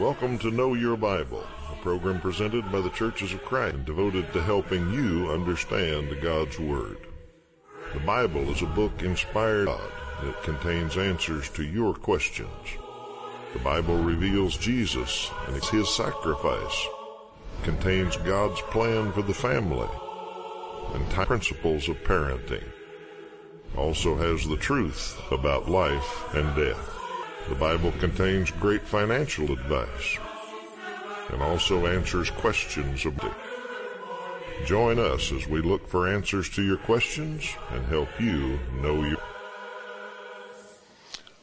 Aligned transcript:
Welcome 0.00 0.38
to 0.38 0.50
Know 0.50 0.72
Your 0.72 0.96
Bible, 0.96 1.44
a 1.70 1.76
program 1.82 2.22
presented 2.22 2.72
by 2.72 2.80
the 2.80 2.88
Churches 2.88 3.34
of 3.34 3.44
Christ 3.44 3.74
and 3.74 3.84
devoted 3.84 4.32
to 4.32 4.42
helping 4.42 4.90
you 4.94 5.30
understand 5.30 6.16
God's 6.22 6.58
Word. 6.58 6.96
The 7.92 8.00
Bible 8.00 8.50
is 8.50 8.62
a 8.62 8.66
book 8.66 9.02
inspired 9.02 9.66
by 9.66 9.76
God. 9.76 10.26
It 10.26 10.42
contains 10.42 10.96
answers 10.96 11.50
to 11.50 11.64
your 11.64 11.92
questions. 11.92 12.48
The 13.52 13.58
Bible 13.58 13.98
reveals 13.98 14.56
Jesus 14.56 15.30
and 15.46 15.54
it's 15.54 15.68
His 15.68 15.94
sacrifice. 15.94 16.86
It 17.58 17.64
contains 17.64 18.16
God's 18.16 18.62
plan 18.70 19.12
for 19.12 19.20
the 19.20 19.34
family 19.34 19.90
and 20.94 21.10
principles 21.10 21.90
of 21.90 22.02
parenting. 22.04 22.64
Also 23.76 24.16
has 24.16 24.48
the 24.48 24.56
truth 24.56 25.20
about 25.30 25.68
life 25.68 26.34
and 26.34 26.56
death. 26.56 26.99
The 27.48 27.54
Bible 27.56 27.92
contains 27.92 28.50
great 28.52 28.82
financial 28.82 29.50
advice 29.50 30.18
and 31.30 31.42
also 31.42 31.86
answers 31.86 32.30
questions 32.30 33.04
of 33.06 33.18
it. 33.24 33.32
Join 34.66 34.98
us 34.98 35.32
as 35.32 35.46
we 35.48 35.60
look 35.60 35.88
for 35.88 36.06
answers 36.06 36.48
to 36.50 36.62
your 36.62 36.76
questions 36.76 37.48
and 37.70 37.84
help 37.86 38.08
you 38.20 38.58
know 38.82 39.02
your. 39.02 39.18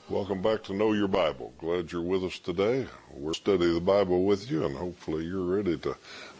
Welcome 0.09 0.41
back 0.41 0.63
to 0.65 0.73
Know 0.73 0.93
Your 0.93 1.09
Bible. 1.09 1.51
Glad 1.57 1.91
you're 1.91 2.01
with 2.01 2.23
us 2.23 2.39
today. 2.39 2.85
We'll 3.11 3.33
study 3.33 3.73
the 3.73 3.81
Bible 3.81 4.23
with 4.23 4.49
you, 4.49 4.65
and 4.65 4.77
hopefully 4.77 5.25
you're 5.25 5.43
ready 5.43 5.77
to 5.79 5.97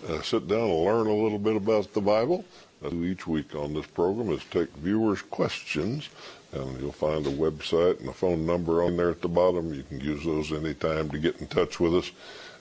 uh, 0.07 0.21
sit 0.21 0.47
down 0.47 0.69
and 0.69 0.85
learn 0.85 1.07
a 1.07 1.13
little 1.13 1.39
bit 1.39 1.57
about 1.57 1.93
the 1.93 1.99
Bible. 1.99 2.45
Uh, 2.81 2.93
each 2.93 3.27
week 3.27 3.55
on 3.55 3.73
this 3.73 3.87
program 3.87 4.31
is 4.31 4.41
take 4.51 4.69
viewers' 4.77 5.21
questions 5.23 6.09
and 6.57 6.79
you'll 6.79 6.91
find 6.91 7.25
a 7.27 7.31
website 7.31 7.99
and 7.99 8.09
a 8.09 8.13
phone 8.13 8.45
number 8.45 8.83
on 8.83 8.97
there 8.97 9.11
at 9.11 9.21
the 9.21 9.27
bottom. 9.27 9.73
You 9.73 9.83
can 9.83 9.99
use 9.99 10.23
those 10.23 10.51
anytime 10.51 11.09
to 11.11 11.19
get 11.19 11.39
in 11.39 11.47
touch 11.47 11.79
with 11.79 11.95
us, 11.95 12.11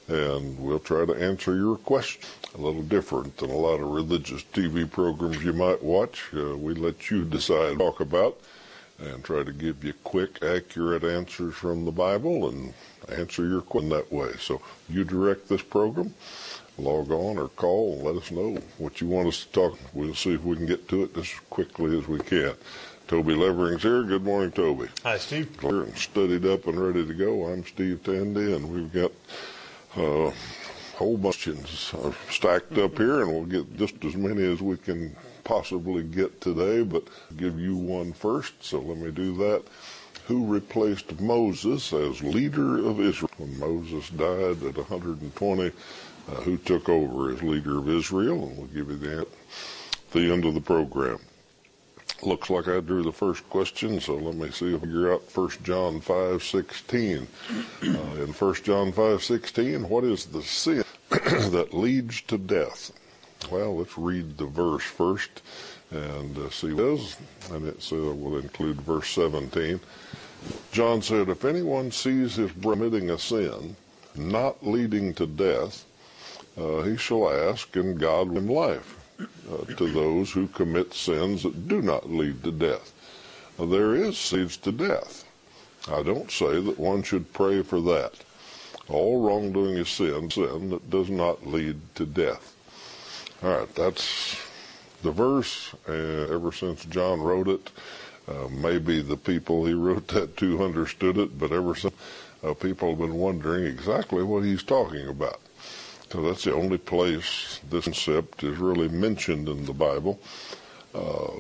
and 0.09 0.59
we'll 0.59 0.79
try 0.79 1.05
to 1.05 1.15
answer 1.15 1.57
your 1.57 1.77
question. 1.77 2.23
A 2.55 2.61
little 2.61 2.83
different 2.83 3.37
than 3.37 3.51
a 3.51 3.57
lot 3.57 3.81
of 3.81 3.89
religious 3.89 4.43
TV 4.45 4.91
programs 4.91 5.43
you 5.45 5.53
might 5.53 5.83
watch. 5.83 6.25
Uh, 6.35 6.57
we 6.57 6.75
let 6.75 7.11
you 7.11 7.25
decide 7.25 7.73
to 7.73 7.79
talk 7.79 8.01
about 8.01 8.39
and 8.99 9.23
try 9.23 9.43
to 9.43 9.53
give 9.53 9.85
you 9.85 9.93
quick, 10.05 10.43
accurate 10.43 11.05
answers 11.05 11.55
from 11.55 11.85
the 11.85 11.93
Bible 11.93 12.49
and 12.49 12.73
answer 13.09 13.47
your 13.47 13.61
question 13.61 13.91
that 13.91 14.11
way. 14.11 14.33
So 14.41 14.61
you 14.89 15.05
direct 15.05 15.49
this 15.49 15.63
program. 15.63 16.15
Log 16.79 17.11
on 17.11 17.39
or 17.39 17.49
call 17.49 17.95
and 17.95 18.03
let 18.03 18.17
us 18.17 18.31
know 18.31 18.59
what 18.79 19.01
you 19.01 19.07
want 19.07 19.29
us 19.29 19.45
to 19.45 19.53
talk. 19.53 19.79
We'll 19.95 20.15
see 20.15 20.35
if 20.35 20.45
we 20.45 20.57
can 20.57 20.67
get 20.67 20.89
to 20.89 21.05
it 21.05 21.17
as 21.17 21.33
quickly 21.49 21.99
as 21.99 22.07
we 22.07 22.21
can. 22.21 22.55
Toby 23.09 23.37
Levering's 23.37 23.85
here. 23.85 24.03
Good 24.03 24.25
morning, 24.25 24.51
Toby. 24.51 24.89
Hi, 25.05 25.17
Steve. 25.17 25.57
Clear 25.59 25.85
and 25.85 25.97
studied 25.97 26.45
up 26.45 26.67
and 26.67 26.81
ready 26.81 27.07
to 27.07 27.15
go. 27.15 27.45
I'm 27.45 27.65
Steve 27.65 28.03
Tandy, 28.03 28.53
and 28.53 28.69
we've 28.69 28.93
got 28.93 29.13
a 29.97 30.27
uh, 30.27 30.33
whole 30.97 31.17
bunch 31.17 31.47
of 31.47 32.19
stacked 32.29 32.77
up 32.79 32.99
here, 32.99 33.23
and 33.23 33.31
we'll 33.31 33.45
get 33.45 33.77
just 33.77 34.05
as 34.05 34.17
many 34.17 34.43
as 34.43 34.61
we 34.61 34.77
can 34.77 35.15
possibly 35.45 36.03
get 36.03 36.41
today, 36.41 36.83
but 36.83 37.05
I'll 37.31 37.37
give 37.37 37.61
you 37.61 37.77
one 37.77 38.13
first, 38.13 38.55
so 38.61 38.81
let 38.81 38.97
me 38.97 39.13
do 39.13 39.37
that. 39.37 39.63
Who 40.27 40.45
replaced 40.45 41.21
Moses 41.21 41.93
as 41.93 42.21
leader 42.25 42.85
of 42.85 43.01
Israel 43.01 43.31
when 43.39 43.57
Moses 43.57 44.11
died 44.11 44.65
at 44.65 44.77
120? 44.77 45.71
Uh, 46.29 46.35
who 46.41 46.57
took 46.57 46.89
over 46.89 47.33
as 47.33 47.41
leader 47.41 47.79
of 47.79 47.89
Israel? 47.89 48.49
And 48.49 48.57
we'll 48.59 48.67
give 48.67 48.91
you 48.91 48.97
that 48.97 49.29
at 49.29 50.11
the 50.11 50.33
end 50.33 50.45
of 50.45 50.55
the 50.55 50.61
program. 50.61 51.21
Looks 52.23 52.49
like 52.49 52.67
I 52.67 52.81
drew 52.81 53.03
the 53.03 53.13
first 53.13 53.49
question, 53.51 54.01
so 54.01 54.15
let 54.15 54.37
me 54.37 54.51
see 54.51 54.75
if 54.75 54.77
I 54.83 54.87
figure 54.87 55.13
out 55.13 55.23
1 55.35 55.51
John 55.63 56.01
5:16. 56.01 57.27
Uh, 57.83 58.23
in 58.23 58.33
1 58.33 58.55
John 58.65 58.91
5:16, 58.91 59.89
what 59.89 60.03
is 60.03 60.25
the 60.25 60.43
sin 60.43 60.85
that 61.11 61.75
leads 61.75 62.23
to 62.23 62.39
death? 62.39 62.91
Well, 63.51 63.77
let's 63.77 63.99
read 63.99 64.39
the 64.39 64.47
verse 64.47 64.83
first 64.83 65.43
and 65.91 66.39
uh, 66.39 66.49
see 66.49 66.73
what 66.73 66.85
it 66.85 67.01
is. 67.01 67.17
And 67.51 67.69
it 67.69 67.83
says, 67.83 68.01
will 68.01 68.39
include 68.39 68.81
verse 68.81 69.11
17. 69.11 69.79
John 70.73 71.03
said, 71.03 71.29
If 71.29 71.45
anyone 71.45 71.91
sees 71.91 72.37
his 72.37 72.51
brother 72.51 72.89
committing 72.89 73.11
a 73.11 73.19
sin 73.19 73.77
not 74.15 74.67
leading 74.67 75.13
to 75.15 75.27
death, 75.27 75.85
uh, 76.57 76.81
he 76.83 76.97
shall 76.97 77.31
ask, 77.31 77.77
and 77.77 78.01
God 78.01 78.31
will 78.31 78.39
him 78.39 78.49
life 78.49 78.96
uh, 79.21 79.65
to 79.77 79.89
those 79.91 80.33
who 80.33 80.47
commit 80.49 80.93
sins 80.95 81.43
that 81.43 81.69
do 81.69 81.81
not 81.83 82.11
lead 82.11 82.43
to 82.45 82.53
death. 82.53 82.93
Now, 83.59 83.67
there 83.67 83.95
is 83.95 84.33
leads 84.33 84.57
to 84.59 84.73
death. 84.73 85.25
I 85.89 86.03
don't 86.03 86.31
say 86.31 86.61
that 86.61 86.79
one 86.79 87.03
should 87.03 87.33
pray 87.33 87.63
for 87.63 87.81
that. 87.83 88.15
All 88.89 89.23
wrongdoing 89.23 89.77
is 89.77 89.89
sin, 89.89 90.31
sin 90.31 90.71
that 90.71 90.91
does 90.91 91.11
not 91.11 91.47
lead 91.47 91.81
to 91.95 92.07
death. 92.07 92.55
All 93.43 93.51
right, 93.51 93.75
that's 93.75 94.37
the 95.03 95.11
verse. 95.11 95.75
Uh, 95.89 95.93
ever 95.93 96.53
since 96.53 96.85
John 96.85 97.21
wrote 97.21 97.49
it, 97.49 97.71
uh, 98.29 98.49
maybe 98.51 99.01
the 99.01 99.17
people 99.17 99.65
he 99.65 99.75
wrote 99.75 100.09
that 100.09 100.37
to 100.39 100.65
understood 100.65 101.19
it, 101.19 101.39
but 101.39 101.53
ever 101.53 101.75
since 101.75 101.95
uh, 102.43 102.55
people 102.55 102.91
have 102.91 102.99
been 102.99 103.15
wondering 103.15 103.65
exactly 103.65 104.23
what 104.23 104.45
he's 104.45 104.63
talking 104.63 105.09
about. 105.09 105.41
So 106.11 106.23
that's 106.23 106.45
the 106.45 106.55
only 106.55 106.79
place 106.79 107.61
this 107.69 107.85
concept 107.85 108.45
is 108.45 108.59
really 108.59 108.89
mentioned 108.89 109.49
in 109.49 109.65
the 109.65 109.73
Bible. 109.73 110.21
Uh, 110.95 111.33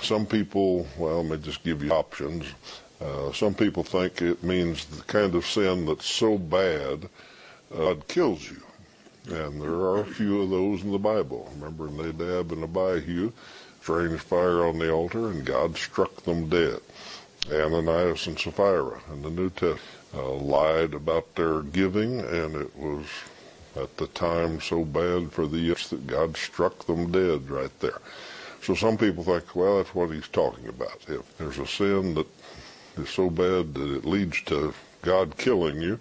some 0.00 0.24
people, 0.26 0.86
well, 0.98 1.22
let 1.22 1.38
me 1.38 1.44
just 1.44 1.64
give 1.64 1.82
you 1.82 1.90
options. 1.90 2.46
Uh, 3.00 3.32
some 3.32 3.54
people 3.54 3.82
think 3.82 4.22
it 4.22 4.42
means 4.42 4.84
the 4.86 5.02
kind 5.04 5.34
of 5.34 5.46
sin 5.46 5.84
that's 5.84 6.06
so 6.06 6.38
bad 6.38 7.08
uh, 7.74 7.94
God 7.94 8.08
kills 8.08 8.50
you. 8.50 8.62
And 9.34 9.60
there 9.60 9.70
are 9.70 10.00
a 10.00 10.06
few 10.06 10.42
of 10.42 10.50
those 10.50 10.82
in 10.82 10.92
the 10.92 10.98
Bible. 10.98 11.50
Remember 11.54 11.88
Nadab 11.88 12.52
and 12.52 12.64
Abihu, 12.64 13.32
strange 13.80 14.20
fire 14.20 14.64
on 14.64 14.78
the 14.78 14.92
altar, 14.92 15.28
and 15.28 15.44
God 15.44 15.76
struck 15.76 16.14
them 16.24 16.48
dead. 16.48 16.80
Ananias 17.50 18.26
and 18.26 18.38
Sapphira 18.38 19.00
in 19.12 19.22
the 19.22 19.30
New 19.30 19.50
Testament 19.50 19.80
uh, 20.14 20.32
lied 20.32 20.94
about 20.94 21.34
their 21.34 21.60
giving, 21.62 22.20
and 22.20 22.54
it 22.56 22.76
was 22.76 23.06
at 23.76 23.96
the 23.96 24.06
time 24.08 24.60
so 24.60 24.84
bad 24.84 25.32
for 25.32 25.46
the 25.46 25.58
Yips 25.58 25.88
that 25.90 26.06
God 26.06 26.36
struck 26.36 26.86
them 26.86 27.10
dead 27.10 27.50
right 27.50 27.80
there. 27.80 28.00
So 28.62 28.74
some 28.74 28.96
people 28.96 29.24
think, 29.24 29.54
well, 29.54 29.76
that's 29.76 29.94
what 29.94 30.10
he's 30.10 30.28
talking 30.28 30.68
about. 30.68 30.98
If 31.08 31.36
there's 31.36 31.58
a 31.58 31.66
sin 31.66 32.14
that 32.14 32.26
is 32.96 33.10
so 33.10 33.28
bad 33.28 33.74
that 33.74 33.96
it 33.96 34.04
leads 34.04 34.40
to 34.42 34.72
God 35.02 35.36
killing 35.36 35.82
you, 35.82 36.00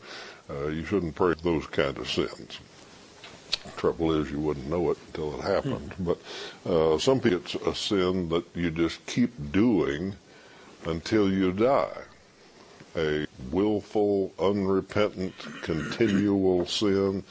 uh, 0.50 0.67
you 0.67 0.85
shouldn't 0.85 1.16
pray 1.16 1.34
for 1.34 1.41
those 1.41 1.67
kind 1.67 1.97
of 1.97 2.09
sins. 2.09 2.59
Trouble 3.78 4.13
is, 4.13 4.31
you 4.31 4.40
wouldn't 4.40 4.69
know 4.69 4.91
it 4.91 4.97
until 5.07 5.40
it 5.40 5.44
happened. 5.44 5.94
Hmm. 5.94 6.03
But 6.03 6.19
uh, 6.66 6.97
some 7.00 7.19
people, 7.19 7.40
it's 7.40 7.55
a 7.55 7.75
sin 7.75 8.29
that 8.29 8.45
you 8.55 8.72
just 8.72 9.05
keep 9.07 9.51
doing 9.51 10.16
until 10.85 11.31
you 11.31 11.51
die. 11.51 12.01
A 12.95 13.25
willful, 13.51 14.31
unrepentant, 14.38 15.34
continual 15.63 16.66
sin 16.66 17.23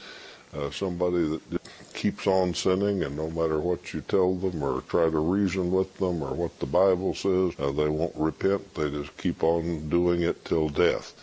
uh, 0.55 0.69
somebody 0.71 1.39
that 1.49 1.61
keeps 1.93 2.27
on 2.27 2.53
sinning, 2.53 3.03
and 3.03 3.15
no 3.15 3.29
matter 3.29 3.59
what 3.59 3.93
you 3.93 4.01
tell 4.01 4.35
them 4.35 4.61
or 4.61 4.81
try 4.81 5.09
to 5.09 5.19
reason 5.19 5.71
with 5.71 5.97
them 5.97 6.21
or 6.21 6.33
what 6.33 6.59
the 6.59 6.65
Bible 6.65 7.13
says, 7.13 7.53
uh, 7.59 7.71
they 7.71 7.87
won't 7.87 8.15
repent. 8.15 8.73
They 8.75 8.89
just 8.89 9.15
keep 9.17 9.43
on 9.43 9.89
doing 9.89 10.21
it 10.23 10.43
till 10.45 10.69
death. 10.69 11.13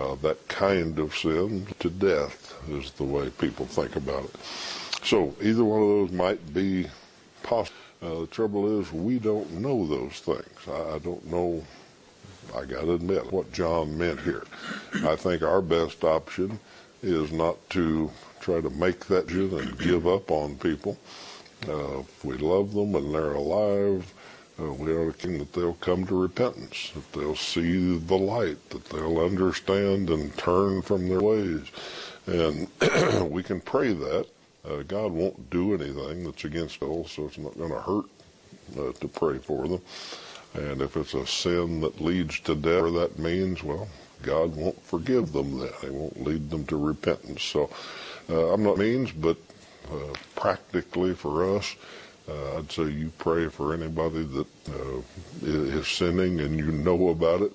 Uh, 0.00 0.16
that 0.16 0.48
kind 0.48 0.98
of 0.98 1.14
sin 1.14 1.66
to 1.78 1.90
death 1.90 2.54
is 2.68 2.90
the 2.92 3.04
way 3.04 3.30
people 3.30 3.66
think 3.66 3.96
about 3.96 4.24
it. 4.24 4.36
So 5.04 5.34
either 5.40 5.62
one 5.62 5.82
of 5.82 5.88
those 5.88 6.12
might 6.12 6.54
be 6.54 6.86
possible. 7.42 7.78
Uh, 8.02 8.20
the 8.20 8.26
trouble 8.26 8.80
is, 8.80 8.92
we 8.92 9.18
don't 9.18 9.50
know 9.52 9.86
those 9.86 10.20
things. 10.20 10.68
I, 10.68 10.94
I 10.94 10.98
don't 10.98 11.24
know. 11.30 11.62
I 12.54 12.64
got 12.64 12.82
to 12.82 12.94
admit 12.94 13.32
what 13.32 13.52
John 13.52 13.96
meant 13.96 14.20
here. 14.20 14.44
I 15.04 15.16
think 15.16 15.42
our 15.42 15.62
best 15.62 16.04
option 16.04 16.58
is 17.06 17.32
not 17.32 17.56
to 17.70 18.10
try 18.40 18.60
to 18.60 18.70
make 18.70 19.06
that 19.06 19.26
decision 19.26 19.58
and 19.58 19.78
give 19.78 20.06
up 20.06 20.30
on 20.30 20.56
people. 20.56 20.98
Uh, 21.68 22.00
if 22.00 22.24
we 22.24 22.36
love 22.36 22.74
them 22.74 22.94
and 22.94 23.14
they're 23.14 23.32
alive, 23.32 24.12
uh, 24.60 24.72
we 24.72 24.92
are 24.92 25.06
looking 25.06 25.38
that 25.38 25.52
they'll 25.52 25.74
come 25.74 26.06
to 26.06 26.20
repentance, 26.20 26.92
that 26.94 27.12
they'll 27.12 27.34
see 27.36 27.98
the 27.98 28.16
light, 28.16 28.70
that 28.70 28.84
they'll 28.86 29.18
understand 29.18 30.10
and 30.10 30.36
turn 30.36 30.82
from 30.82 31.08
their 31.08 31.20
ways. 31.20 31.62
And 32.26 32.68
we 33.30 33.42
can 33.42 33.60
pray 33.60 33.92
that. 33.92 34.26
Uh, 34.64 34.82
God 34.82 35.12
won't 35.12 35.50
do 35.50 35.74
anything 35.74 36.24
that's 36.24 36.44
against 36.44 36.82
us, 36.82 37.12
so 37.12 37.26
it's 37.26 37.38
not 37.38 37.56
going 37.58 37.70
to 37.70 37.80
hurt 37.80 38.06
uh, 38.78 38.92
to 38.92 39.08
pray 39.08 39.38
for 39.38 39.66
them. 39.68 39.80
And 40.54 40.80
if 40.80 40.96
it's 40.96 41.14
a 41.14 41.26
sin 41.26 41.80
that 41.80 42.00
leads 42.00 42.40
to 42.40 42.54
death, 42.54 42.92
that 42.94 43.18
means, 43.18 43.62
well, 43.62 43.88
God 44.22 44.56
won't 44.56 44.82
forgive 44.84 45.32
them 45.32 45.58
then. 45.58 45.72
He 45.80 45.90
won't 45.90 46.22
lead 46.22 46.50
them 46.50 46.64
to 46.66 46.76
repentance. 46.76 47.42
So 47.42 47.70
uh, 48.30 48.52
I'm 48.52 48.62
not 48.62 48.78
means, 48.78 49.12
but 49.12 49.36
uh, 49.90 50.14
practically 50.34 51.14
for 51.14 51.56
us, 51.56 51.74
uh, 52.28 52.58
I'd 52.58 52.72
say 52.72 52.84
you 52.84 53.12
pray 53.18 53.48
for 53.48 53.74
anybody 53.74 54.24
that 54.24 54.46
uh, 54.70 55.00
is 55.42 55.86
sinning 55.88 56.40
and 56.40 56.58
you 56.58 56.72
know 56.72 57.08
about 57.10 57.42
it 57.42 57.52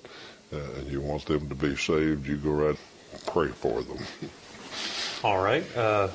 uh, 0.52 0.58
and 0.78 0.90
you 0.90 1.00
want 1.00 1.26
them 1.26 1.48
to 1.48 1.54
be 1.54 1.76
saved. 1.76 2.26
You 2.26 2.36
go 2.36 2.50
right 2.50 2.78
pray 3.26 3.48
for 3.48 3.82
them. 3.82 3.98
All 5.22 5.42
right. 5.42 5.64
Uh, 5.76 6.08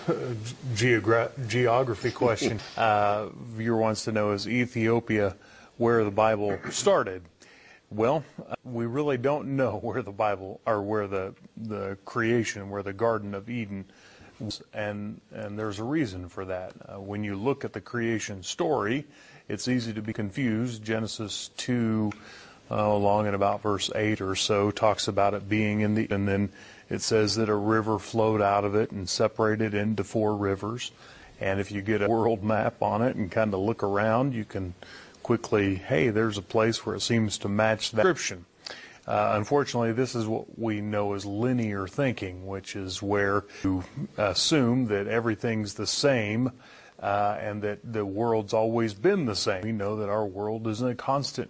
geogra- 0.74 1.32
geography 1.48 2.12
question. 2.12 2.60
Uh, 2.78 3.30
viewer 3.36 3.78
wants 3.78 4.04
to 4.04 4.12
know 4.12 4.32
is 4.32 4.48
Ethiopia 4.48 5.36
where 5.78 6.04
the 6.04 6.12
Bible 6.12 6.58
started? 6.72 7.22
Well, 7.92 8.24
we 8.64 8.86
really 8.86 9.18
don't 9.18 9.56
know 9.56 9.78
where 9.82 10.02
the 10.02 10.12
Bible 10.12 10.60
or 10.66 10.82
where 10.82 11.08
the 11.08 11.34
the 11.58 11.98
creation, 12.06 12.70
where 12.70 12.84
the 12.84 12.94
Garden 12.94 13.34
of 13.34 13.50
Eden 13.50 13.86
was, 14.40 14.62
and 14.74 15.22
and 15.32 15.58
there's 15.58 15.80
a 15.80 15.84
reason 15.84 16.30
for 16.30 16.46
that. 16.46 16.74
Uh, 16.88 17.00
when 17.00 17.24
you 17.24 17.36
look 17.36 17.64
at 17.64 17.74
the 17.74 17.82
creation 17.82 18.44
story, 18.44 19.06
it's 19.48 19.68
easy 19.68 19.94
to 19.94 20.02
be 20.02 20.14
confused. 20.14 20.84
Genesis 20.84 21.50
two, 21.58 22.12
uh, 22.72 22.76
along 22.76 23.28
at 23.28 23.34
about 23.34 23.62
verse 23.62 23.92
eight 23.96 24.22
or 24.22 24.36
so, 24.36 24.72
talks 24.72 25.08
about 25.08 25.34
it 25.34 25.48
being 25.48 25.82
in 25.82 25.96
the, 25.96 26.08
and 26.10 26.28
then 26.28 26.50
it 26.90 27.02
says 27.02 27.36
that 27.36 27.50
a 27.50 27.56
river 27.56 27.98
flowed 28.00 28.42
out 28.42 28.64
of 28.64 28.76
it 28.76 28.92
and 28.92 29.08
separated 29.10 29.74
into 29.74 30.04
four 30.04 30.36
rivers. 30.36 30.92
And 31.42 31.60
if 31.60 31.72
you 31.72 31.82
get 31.82 32.02
a 32.02 32.08
world 32.08 32.44
map 32.44 32.82
on 32.82 33.02
it 33.02 33.16
and 33.18 33.30
kind 33.30 33.54
of 33.54 33.60
look 33.60 33.84
around, 33.84 34.34
you 34.34 34.46
can 34.46 34.74
quickly, 35.26 35.74
hey, 35.74 36.10
there's 36.10 36.38
a 36.38 36.42
place 36.44 36.86
where 36.86 36.96
it 36.96 37.02
seems 37.02 37.40
to 37.40 37.50
match 37.50 37.90
that 37.90 38.04
description. 38.04 38.46
Uh, 39.08 39.34
unfortunately, 39.34 39.92
this 39.92 40.14
is 40.14 40.28
what 40.28 40.60
we 40.60 40.82
know 40.82 41.14
as 41.14 41.26
linear 41.26 41.88
thinking, 41.88 42.46
which 42.46 42.76
is 42.76 43.02
where 43.02 43.44
you 43.64 43.84
assume 44.20 44.86
that 44.86 45.08
everything's 45.08 45.74
the 45.74 45.88
same 45.88 46.52
uh, 47.00 47.40
and 47.40 47.64
that 47.64 47.80
the 47.92 48.06
world's 48.06 48.54
always 48.54 48.94
been 48.94 49.26
the 49.26 49.36
same. 49.36 49.64
We 49.64 49.72
know 49.72 49.96
that 49.96 50.10
our 50.10 50.28
world 50.28 50.68
is 50.68 50.82
in 50.82 50.90
a 50.90 50.96
constant 50.96 51.50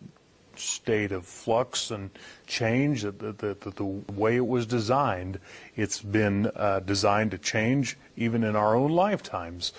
state 0.56 1.12
of 1.12 1.26
flux 1.26 1.92
and 1.92 2.12
change. 2.48 3.02
The, 3.02 3.12
the, 3.12 3.58
the, 3.60 3.72
the 3.72 3.84
way 4.14 4.38
it 4.38 4.48
was 4.48 4.66
designed, 4.66 5.38
it's 5.76 6.02
been 6.02 6.50
uh, 6.56 6.80
designed 6.80 7.32
to 7.32 7.38
change 7.38 7.98
even 8.16 8.46
in 8.46 8.56
our 8.56 8.74
own 8.74 8.92
lifetimes. 8.92 9.74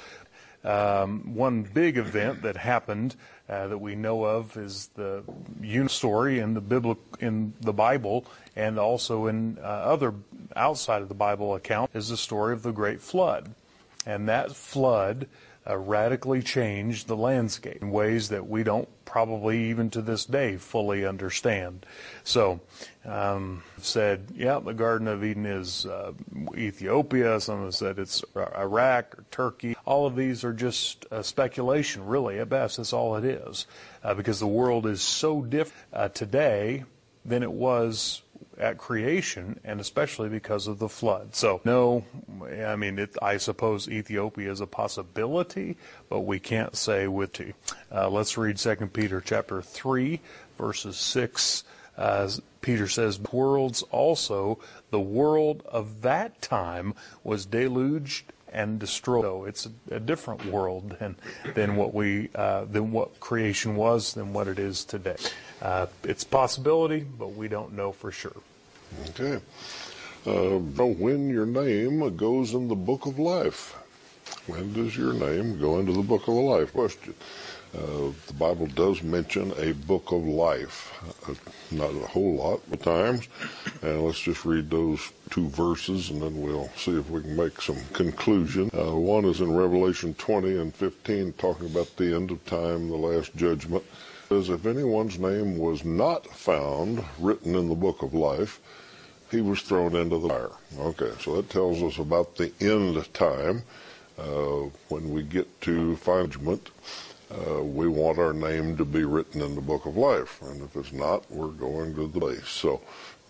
Um, 0.66 1.36
one 1.36 1.62
big 1.62 1.96
event 1.96 2.42
that 2.42 2.56
happened 2.56 3.14
uh, 3.48 3.68
that 3.68 3.78
we 3.78 3.94
know 3.94 4.24
of 4.24 4.56
is 4.56 4.88
the 4.96 5.22
story 5.86 6.40
in 6.40 6.54
the 6.54 6.60
Bible, 6.60 6.98
in 7.20 7.54
the 7.60 7.72
Bible, 7.72 8.26
and 8.56 8.76
also 8.76 9.28
in 9.28 9.58
uh, 9.58 9.62
other 9.62 10.12
outside 10.56 11.02
of 11.02 11.08
the 11.08 11.14
Bible 11.14 11.54
account 11.54 11.92
is 11.94 12.08
the 12.08 12.16
story 12.16 12.52
of 12.52 12.64
the 12.64 12.72
Great 12.72 13.00
Flood, 13.00 13.54
and 14.04 14.28
that 14.28 14.56
flood 14.56 15.28
uh, 15.68 15.76
radically 15.76 16.42
changed 16.42 17.08
the 17.08 17.16
landscape 17.16 17.82
in 17.82 17.90
ways 17.90 18.28
that 18.28 18.46
we 18.46 18.62
don't 18.62 18.88
probably 19.04 19.70
even 19.70 19.88
to 19.90 20.02
this 20.02 20.24
day 20.24 20.56
fully 20.56 21.06
understand. 21.06 21.86
So, 22.24 22.60
um, 23.04 23.62
said, 23.78 24.28
yeah, 24.34 24.58
the 24.58 24.74
Garden 24.74 25.08
of 25.08 25.24
Eden 25.24 25.46
is 25.46 25.86
uh, 25.86 26.12
Ethiopia. 26.56 27.40
Some 27.40 27.64
have 27.64 27.74
said 27.74 27.98
it's 27.98 28.24
Iraq 28.36 29.18
or 29.18 29.24
Turkey. 29.30 29.76
All 29.84 30.06
of 30.06 30.16
these 30.16 30.44
are 30.44 30.52
just 30.52 31.06
uh, 31.10 31.22
speculation, 31.22 32.06
really, 32.06 32.38
at 32.38 32.48
best. 32.48 32.76
That's 32.76 32.92
all 32.92 33.16
it 33.16 33.24
is. 33.24 33.66
Uh, 34.02 34.14
because 34.14 34.40
the 34.40 34.46
world 34.46 34.86
is 34.86 35.02
so 35.02 35.42
different 35.42 35.86
uh, 35.92 36.08
today 36.08 36.84
than 37.24 37.42
it 37.42 37.52
was 37.52 38.22
at 38.58 38.78
creation, 38.78 39.60
and 39.64 39.80
especially 39.80 40.28
because 40.28 40.66
of 40.66 40.78
the 40.78 40.88
flood. 40.88 41.34
So, 41.34 41.60
no, 41.64 42.04
I 42.42 42.76
mean, 42.76 42.98
it, 42.98 43.16
I 43.20 43.36
suppose 43.36 43.88
Ethiopia 43.88 44.50
is 44.50 44.60
a 44.60 44.66
possibility, 44.66 45.76
but 46.08 46.20
we 46.20 46.38
can't 46.38 46.76
say 46.76 47.06
with 47.06 47.32
to. 47.34 47.52
Uh, 47.92 48.08
let's 48.08 48.38
read 48.38 48.56
2 48.56 48.74
Peter 48.88 49.20
chapter 49.20 49.62
3, 49.62 50.20
verses 50.58 50.96
6. 50.96 51.64
Uh, 51.96 52.30
Peter 52.60 52.88
says, 52.88 53.20
worlds 53.32 53.82
also, 53.90 54.58
the 54.90 55.00
world 55.00 55.62
of 55.66 56.02
that 56.02 56.42
time 56.42 56.94
was 57.24 57.46
deluged 57.46 58.32
and 58.52 58.78
destroyed. 58.78 59.24
So 59.24 59.44
it's 59.44 59.66
a, 59.66 59.96
a 59.96 60.00
different 60.00 60.46
world 60.46 60.96
than 60.98 61.16
than 61.54 61.76
what 61.76 61.94
we 61.94 62.30
uh, 62.34 62.64
than 62.64 62.92
what 62.92 63.20
creation 63.20 63.76
was 63.76 64.14
than 64.14 64.32
what 64.32 64.48
it 64.48 64.58
is 64.58 64.84
today. 64.84 65.16
Uh, 65.60 65.86
it's 66.04 66.24
possibility, 66.24 67.00
but 67.00 67.34
we 67.34 67.48
don't 67.48 67.72
know 67.72 67.92
for 67.92 68.10
sure. 68.10 68.36
Okay. 69.10 69.40
Uh, 70.26 70.58
when 70.58 71.28
your 71.28 71.46
name 71.46 72.16
goes 72.16 72.54
in 72.54 72.68
the 72.68 72.74
book 72.74 73.06
of 73.06 73.18
life. 73.18 73.76
When 74.46 74.72
does 74.72 74.96
your 74.96 75.12
name 75.12 75.58
go 75.60 75.78
into 75.80 75.92
the 75.92 76.02
book 76.02 76.28
of 76.28 76.34
life? 76.34 76.72
Question. 76.72 77.14
Uh, 77.74 78.12
the 78.26 78.32
Bible 78.38 78.66
does 78.68 79.02
mention 79.02 79.52
a 79.58 79.72
book 79.72 80.12
of 80.12 80.24
life, 80.24 80.92
uh, 81.28 81.34
not 81.70 81.90
a 81.90 82.06
whole 82.06 82.36
lot 82.36 82.60
of 82.72 82.80
times. 82.80 83.28
And 83.82 84.02
let's 84.02 84.20
just 84.20 84.44
read 84.44 84.70
those 84.70 85.10
two 85.30 85.48
verses 85.48 86.10
and 86.10 86.22
then 86.22 86.40
we'll 86.40 86.70
see 86.76 86.98
if 86.98 87.10
we 87.10 87.20
can 87.20 87.36
make 87.36 87.60
some 87.60 87.78
conclusion. 87.92 88.70
Uh, 88.72 88.96
one 88.96 89.24
is 89.24 89.40
in 89.40 89.54
Revelation 89.54 90.14
20 90.14 90.56
and 90.58 90.74
15, 90.74 91.32
talking 91.34 91.66
about 91.66 91.94
the 91.96 92.14
end 92.14 92.30
of 92.30 92.44
time, 92.46 92.88
the 92.88 92.96
last 92.96 93.34
judgment. 93.36 93.84
It 94.24 94.28
says, 94.28 94.48
If 94.48 94.64
anyone's 94.64 95.18
name 95.18 95.58
was 95.58 95.84
not 95.84 96.26
found 96.26 97.04
written 97.18 97.54
in 97.54 97.68
the 97.68 97.74
book 97.74 98.02
of 98.02 98.14
life, 98.14 98.60
he 99.30 99.40
was 99.40 99.60
thrown 99.60 99.96
into 99.96 100.18
the 100.18 100.28
fire. 100.28 100.50
Okay, 100.78 101.12
so 101.20 101.36
that 101.36 101.50
tells 101.50 101.82
us 101.82 101.98
about 101.98 102.36
the 102.36 102.52
end 102.60 102.96
time. 103.12 103.62
Uh, 104.18 104.70
when 104.88 105.12
we 105.12 105.22
get 105.22 105.60
to 105.60 105.94
judgment, 105.96 106.70
uh, 107.30 107.62
we 107.62 107.88
want 107.88 108.18
our 108.18 108.32
name 108.32 108.76
to 108.76 108.84
be 108.84 109.04
written 109.04 109.42
in 109.42 109.54
the 109.54 109.60
book 109.60 109.86
of 109.86 109.96
life. 109.96 110.40
And 110.42 110.62
if 110.62 110.76
it's 110.76 110.92
not, 110.92 111.28
we're 111.30 111.48
going 111.48 111.94
to 111.96 112.06
the 112.06 112.20
place. 112.20 112.48
So 112.48 112.80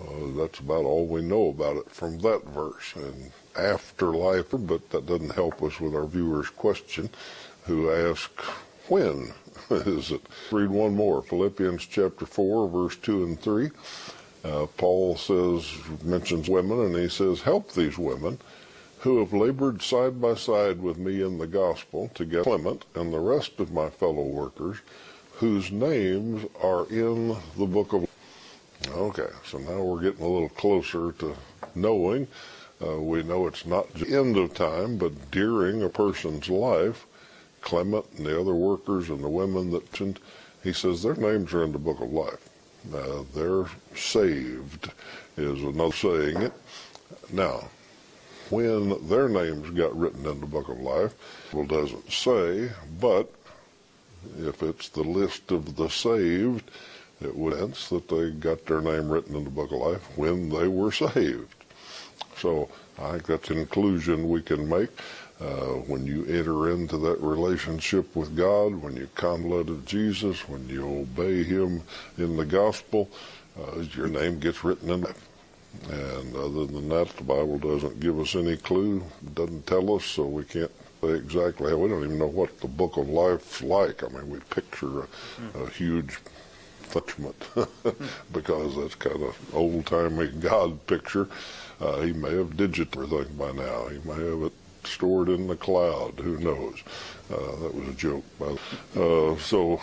uh, 0.00 0.36
that's 0.36 0.58
about 0.58 0.84
all 0.84 1.06
we 1.06 1.22
know 1.22 1.48
about 1.48 1.76
it 1.76 1.90
from 1.90 2.18
that 2.18 2.44
verse. 2.46 2.94
And 2.94 3.32
afterlife, 3.56 4.50
but 4.50 4.90
that 4.90 5.06
doesn't 5.06 5.34
help 5.34 5.62
us 5.62 5.80
with 5.80 5.94
our 5.94 6.06
viewer's 6.06 6.50
question, 6.50 7.08
who 7.64 7.90
asked, 7.90 8.40
when 8.88 9.32
is 9.70 10.12
it? 10.12 10.22
Read 10.52 10.70
one 10.70 10.94
more. 10.94 11.22
Philippians 11.22 11.86
chapter 11.86 12.26
4, 12.26 12.68
verse 12.68 12.96
2 12.96 13.24
and 13.24 13.40
3. 13.40 13.70
Uh, 14.44 14.66
Paul 14.76 15.16
says, 15.16 15.72
mentions 16.04 16.48
women, 16.48 16.80
and 16.80 16.94
he 16.96 17.08
says, 17.08 17.40
help 17.40 17.72
these 17.72 17.98
women 17.98 18.38
who 19.06 19.20
have 19.20 19.32
labored 19.32 19.80
side 19.80 20.20
by 20.20 20.34
side 20.34 20.82
with 20.82 20.98
me 20.98 21.22
in 21.22 21.38
the 21.38 21.46
gospel 21.46 22.10
to 22.12 22.24
get 22.24 22.42
Clement 22.42 22.84
and 22.96 23.12
the 23.12 23.20
rest 23.20 23.60
of 23.60 23.70
my 23.70 23.88
fellow 23.88 24.24
workers 24.24 24.78
whose 25.34 25.70
names 25.70 26.44
are 26.60 26.88
in 26.88 27.28
the 27.56 27.66
book 27.66 27.92
of 27.92 28.08
Okay, 28.90 29.28
so 29.44 29.58
now 29.58 29.80
we're 29.80 30.02
getting 30.02 30.24
a 30.24 30.28
little 30.28 30.48
closer 30.48 31.12
to 31.12 31.36
knowing. 31.76 32.26
Uh, 32.84 33.00
we 33.00 33.22
know 33.22 33.46
it's 33.46 33.64
not 33.64 33.94
the 33.94 34.18
end 34.18 34.36
of 34.36 34.54
time, 34.54 34.98
but 34.98 35.30
during 35.30 35.84
a 35.84 35.88
person's 35.88 36.48
life, 36.48 37.06
Clement 37.60 38.06
and 38.16 38.26
the 38.26 38.40
other 38.40 38.56
workers 38.56 39.08
and 39.08 39.22
the 39.22 39.28
women 39.28 39.70
that 39.70 40.18
he 40.64 40.72
says 40.72 41.04
their 41.04 41.14
names 41.14 41.54
are 41.54 41.62
in 41.62 41.70
the 41.70 41.78
book 41.78 42.00
of 42.00 42.12
life. 42.12 42.50
Uh, 42.92 43.22
they're 43.36 43.66
saved, 43.94 44.90
is 45.36 45.62
another 45.62 45.92
saying 45.92 46.42
it. 46.42 46.52
Now, 47.32 47.68
when 48.50 49.08
their 49.08 49.28
names 49.28 49.70
got 49.70 49.96
written 49.96 50.26
in 50.26 50.40
the 50.40 50.46
book 50.46 50.68
of 50.68 50.80
life, 50.80 51.14
well, 51.52 51.64
doesn't 51.64 52.10
say, 52.12 52.70
but 53.00 53.32
if 54.38 54.62
it's 54.62 54.88
the 54.88 55.02
list 55.02 55.50
of 55.50 55.76
the 55.76 55.88
saved, 55.88 56.70
it 57.20 57.34
would 57.34 57.54
sense 57.54 57.88
that 57.88 58.08
they 58.08 58.30
got 58.30 58.66
their 58.66 58.80
name 58.80 59.08
written 59.08 59.36
in 59.36 59.44
the 59.44 59.50
book 59.50 59.72
of 59.72 59.78
life 59.78 60.16
when 60.16 60.50
they 60.50 60.68
were 60.68 60.92
saved. 60.92 61.54
So 62.36 62.68
I 62.98 63.12
think 63.12 63.26
that's 63.26 63.50
an 63.50 63.56
conclusion 63.56 64.28
we 64.28 64.42
can 64.42 64.68
make. 64.68 64.90
Uh, 65.38 65.74
when 65.86 66.06
you 66.06 66.24
enter 66.24 66.70
into 66.70 66.96
that 66.96 67.20
relationship 67.20 68.16
with 68.16 68.34
God, 68.34 68.74
when 68.76 68.96
you 68.96 69.08
convert 69.14 69.66
to 69.66 69.82
Jesus, 69.84 70.48
when 70.48 70.66
you 70.68 70.86
obey 70.86 71.42
Him 71.42 71.82
in 72.16 72.36
the 72.36 72.46
gospel, 72.46 73.10
uh, 73.58 73.80
your 73.94 74.08
name 74.08 74.38
gets 74.38 74.64
written 74.64 74.88
in 74.88 75.02
that. 75.02 75.16
And 75.90 76.34
other 76.36 76.66
than 76.66 76.88
that, 76.88 77.08
the 77.16 77.24
Bible 77.24 77.58
doesn't 77.58 78.00
give 78.00 78.18
us 78.18 78.34
any 78.34 78.56
clue, 78.56 79.02
doesn't 79.34 79.66
tell 79.66 79.94
us, 79.94 80.04
so 80.04 80.24
we 80.24 80.44
can't 80.44 80.70
say 81.00 81.10
exactly 81.10 81.70
how. 81.70 81.76
We 81.76 81.88
don't 81.88 82.04
even 82.04 82.18
know 82.18 82.26
what 82.26 82.60
the 82.60 82.68
book 82.68 82.96
of 82.96 83.08
life's 83.08 83.62
like. 83.62 84.02
I 84.02 84.08
mean, 84.08 84.28
we 84.30 84.40
picture 84.40 85.00
a, 85.00 85.08
a 85.62 85.70
huge 85.70 86.18
judgment 86.92 87.36
because 88.32 88.76
that's 88.76 88.94
kind 88.94 89.22
of 89.22 89.54
old 89.54 89.86
timey 89.86 90.28
God 90.28 90.86
picture. 90.86 91.28
Uh, 91.80 92.00
he 92.00 92.12
may 92.12 92.34
have 92.36 92.56
digited 92.56 92.96
everything 92.96 93.36
by 93.36 93.52
now. 93.52 93.88
He 93.88 93.98
may 94.08 94.14
have 94.14 94.42
it 94.42 94.52
stored 94.86 95.28
in 95.28 95.46
the 95.46 95.56
cloud. 95.56 96.18
Who 96.18 96.38
knows? 96.38 96.82
Uh, 97.30 97.56
that 97.62 97.74
was 97.74 97.88
a 97.88 97.94
joke. 97.94 98.24
Uh, 98.40 99.36
so 99.36 99.80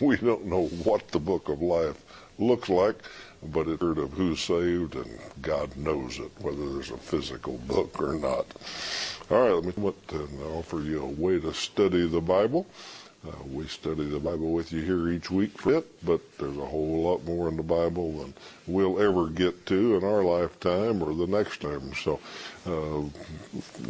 we 0.00 0.16
don't 0.16 0.46
know 0.46 0.66
what 0.84 1.08
the 1.08 1.18
book 1.18 1.48
of 1.48 1.62
life 1.62 2.02
looks 2.38 2.68
like, 2.68 2.96
but 3.42 3.68
it's 3.68 3.80
heard 3.80 3.98
of 3.98 4.12
who's 4.12 4.40
saved 4.40 4.94
and 4.94 5.18
God 5.40 5.76
knows 5.76 6.18
it, 6.18 6.30
whether 6.40 6.72
there's 6.72 6.90
a 6.90 6.96
physical 6.96 7.58
book 7.66 8.00
or 8.00 8.14
not. 8.14 8.46
All 9.30 9.40
right, 9.40 9.52
let 9.52 9.64
me 9.64 9.72
what, 9.76 9.94
and 10.10 10.42
offer 10.42 10.80
you 10.80 11.02
a 11.02 11.06
way 11.06 11.40
to 11.40 11.54
study 11.54 12.06
the 12.06 12.20
Bible. 12.20 12.66
Uh, 13.24 13.30
we 13.52 13.64
study 13.68 14.04
the 14.04 14.18
Bible 14.18 14.52
with 14.52 14.72
you 14.72 14.82
here 14.82 15.08
each 15.08 15.30
week 15.30 15.56
for 15.56 15.74
it, 15.74 16.04
but 16.04 16.20
there's 16.38 16.56
a 16.56 16.66
whole 16.66 17.02
lot 17.02 17.24
more 17.24 17.48
in 17.48 17.56
the 17.56 17.62
Bible 17.62 18.18
than 18.18 18.34
we'll 18.66 19.00
ever 19.00 19.28
get 19.28 19.64
to 19.66 19.96
in 19.96 20.02
our 20.02 20.24
lifetime 20.24 21.00
or 21.00 21.14
the 21.14 21.28
next 21.28 21.60
time. 21.60 21.94
So, 21.94 22.18
uh, 22.66 22.98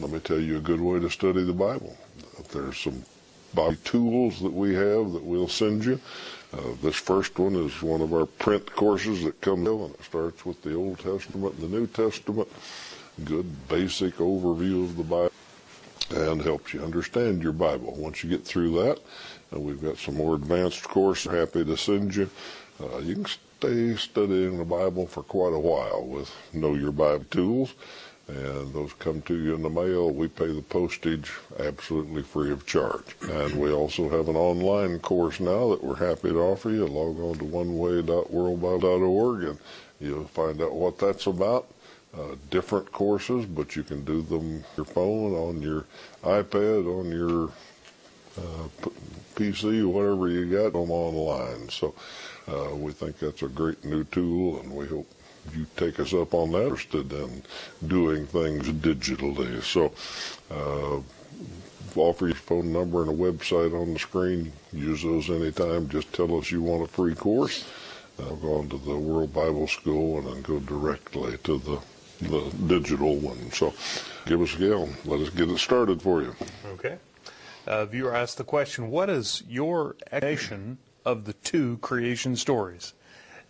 let 0.01 0.11
me 0.11 0.19
tell 0.19 0.39
you 0.39 0.59
a 0.59 0.61
good 0.61 0.83
way 0.83 1.01
to 1.01 1.09
study 1.09 1.45
the 1.45 1.53
Bible. 1.55 1.97
There's 2.53 2.77
some 2.77 3.07
Bible 3.55 3.79
tools 3.85 4.39
that 4.43 4.53
we 4.53 4.75
have 4.75 5.13
that 5.13 5.25
we'll 5.25 5.49
send 5.49 5.87
you. 5.87 5.99
Uh, 6.53 6.75
this 6.83 6.97
first 6.97 7.39
one 7.39 7.57
is 7.57 7.81
one 7.81 8.03
of 8.03 8.13
our 8.13 8.27
print 8.27 8.71
courses 8.77 9.25
that 9.25 9.41
comes 9.41 9.67
in, 9.67 9.81
and 9.81 9.95
it 9.95 10.05
starts 10.05 10.45
with 10.45 10.61
the 10.61 10.75
Old 10.75 10.99
Testament 10.99 11.55
and 11.55 11.73
the 11.73 11.79
New 11.79 11.87
Testament. 11.87 12.49
Good 13.25 13.69
basic 13.69 14.17
overview 14.17 14.85
of 14.85 14.99
the 14.99 15.05
Bible 15.05 15.33
and 16.13 16.43
helps 16.43 16.75
you 16.75 16.83
understand 16.83 17.43
your 17.43 17.53
Bible. 17.53 17.95
Once 17.97 18.23
you 18.23 18.31
get 18.31 18.45
through 18.45 18.73
that, 18.83 19.01
uh, 19.55 19.59
we've 19.59 19.83
got 19.83 19.99
some 19.99 20.17
more 20.17 20.35
advanced 20.35 20.85
course 20.85 21.25
happy 21.25 21.65
to 21.65 21.77
send 21.77 22.15
you. 22.15 22.29
Uh, 22.81 22.99
you 22.99 23.15
can 23.15 23.27
stay 23.27 23.97
studying 23.97 24.59
the 24.59 24.65
Bible 24.65 25.07
for 25.07 25.23
quite 25.23 25.53
a 25.53 25.59
while 25.59 26.05
with 26.05 26.35
Know 26.53 26.75
Your 26.75 26.93
Bible 26.93 27.27
tools, 27.31 27.75
and 28.29 28.73
those 28.73 28.93
come 28.95 29.21
to 29.23 29.37
you 29.37 29.55
in 29.55 29.63
the 29.63 29.71
mail. 29.71 30.11
We 30.11 30.29
pay 30.29 30.53
the 30.53 30.63
postage 30.63 31.33
absolutely 31.59 32.23
free 32.23 32.51
of 32.51 32.67
charge. 32.67 33.17
And 33.23 33.61
we 33.61 33.73
also 33.73 34.09
have 34.09 34.29
an 34.29 34.37
online 34.37 35.01
course 35.01 35.41
now 35.41 35.71
that 35.71 35.83
we're 35.83 35.97
happy 35.97 36.31
to 36.31 36.39
offer 36.39 36.71
you. 36.71 36.87
Log 36.87 37.21
on 37.21 37.39
to 37.39 37.45
oneway.worldbible.org 37.45 39.45
and 39.45 39.59
you'll 40.01 40.25
find 40.25 40.63
out 40.63 40.75
what 40.75 40.99
that's 40.99 41.27
about 41.27 41.69
uh, 42.17 42.37
different 42.51 42.91
courses, 42.93 43.47
but 43.47 43.75
you 43.75 43.83
can 43.83 44.05
do 44.05 44.23
them 44.23 44.65
your 44.77 44.85
phone, 44.85 45.35
on 45.35 45.63
your 45.63 45.87
iPad, 46.23 46.87
on 46.87 47.11
your 47.11 47.51
uh, 48.39 48.91
PC, 49.35 49.85
whatever 49.87 50.29
you 50.29 50.51
got 50.51 50.73
them 50.73 50.91
online. 50.91 51.69
So 51.69 51.95
uh, 52.49 52.75
we 52.75 52.93
think 52.93 53.19
that's 53.19 53.43
a 53.43 53.49
great 53.49 53.85
new 53.85 54.05
tool, 54.05 54.61
and 54.61 54.71
we 54.71 54.87
hope 54.87 55.07
you 55.55 55.67
take 55.77 55.99
us 56.01 56.13
up 56.13 56.35
on 56.35 56.53
that. 56.53 56.65
Interested 56.65 57.13
in 57.13 57.43
doing 57.87 58.27
things 58.27 58.69
digitally, 58.69 59.63
so. 59.63 59.93
Uh, 60.51 61.01
offer 61.97 62.27
your 62.27 62.35
phone 62.35 62.73
number 62.73 63.03
and 63.03 63.11
a 63.11 63.15
website 63.15 63.79
on 63.79 63.93
the 63.93 63.99
screen. 63.99 64.53
Use 64.73 65.03
those 65.03 65.29
anytime. 65.29 65.89
Just 65.89 66.13
tell 66.13 66.35
us 66.39 66.51
you 66.51 66.63
want 66.63 66.83
a 66.83 66.87
free 66.87 67.15
course. 67.15 67.69
I'll 68.19 68.37
go 68.37 68.55
on 68.59 68.69
to 68.71 68.79
the 68.79 68.97
World 68.97 69.33
Bible 69.33 69.67
School 69.67 70.19
and 70.19 70.27
then 70.27 70.43
go 70.43 70.59
directly 70.61 71.37
to 71.45 71.59
the 71.59 71.81
the 72.29 72.51
digital 72.67 73.17
one. 73.17 73.51
So 73.53 73.75
give 74.27 74.41
us 74.41 74.55
a 74.57 74.59
yell. 74.59 74.89
Let 75.05 75.21
us 75.21 75.31
get 75.31 75.51
it 75.51 75.59
started 75.59 76.03
for 76.03 76.23
you. 76.23 76.35
Okay. 76.67 76.99
Uh, 77.67 77.87
viewer 77.87 78.15
asked 78.15 78.39
the 78.39 78.45
question, 78.45 78.91
what 78.91 79.09
is 79.09 79.43
your 79.49 79.97
explanation 80.11 80.79
of 81.05 81.25
the 81.25 81.33
two 81.33 81.79
creation 81.79 82.37
stories? 82.37 82.93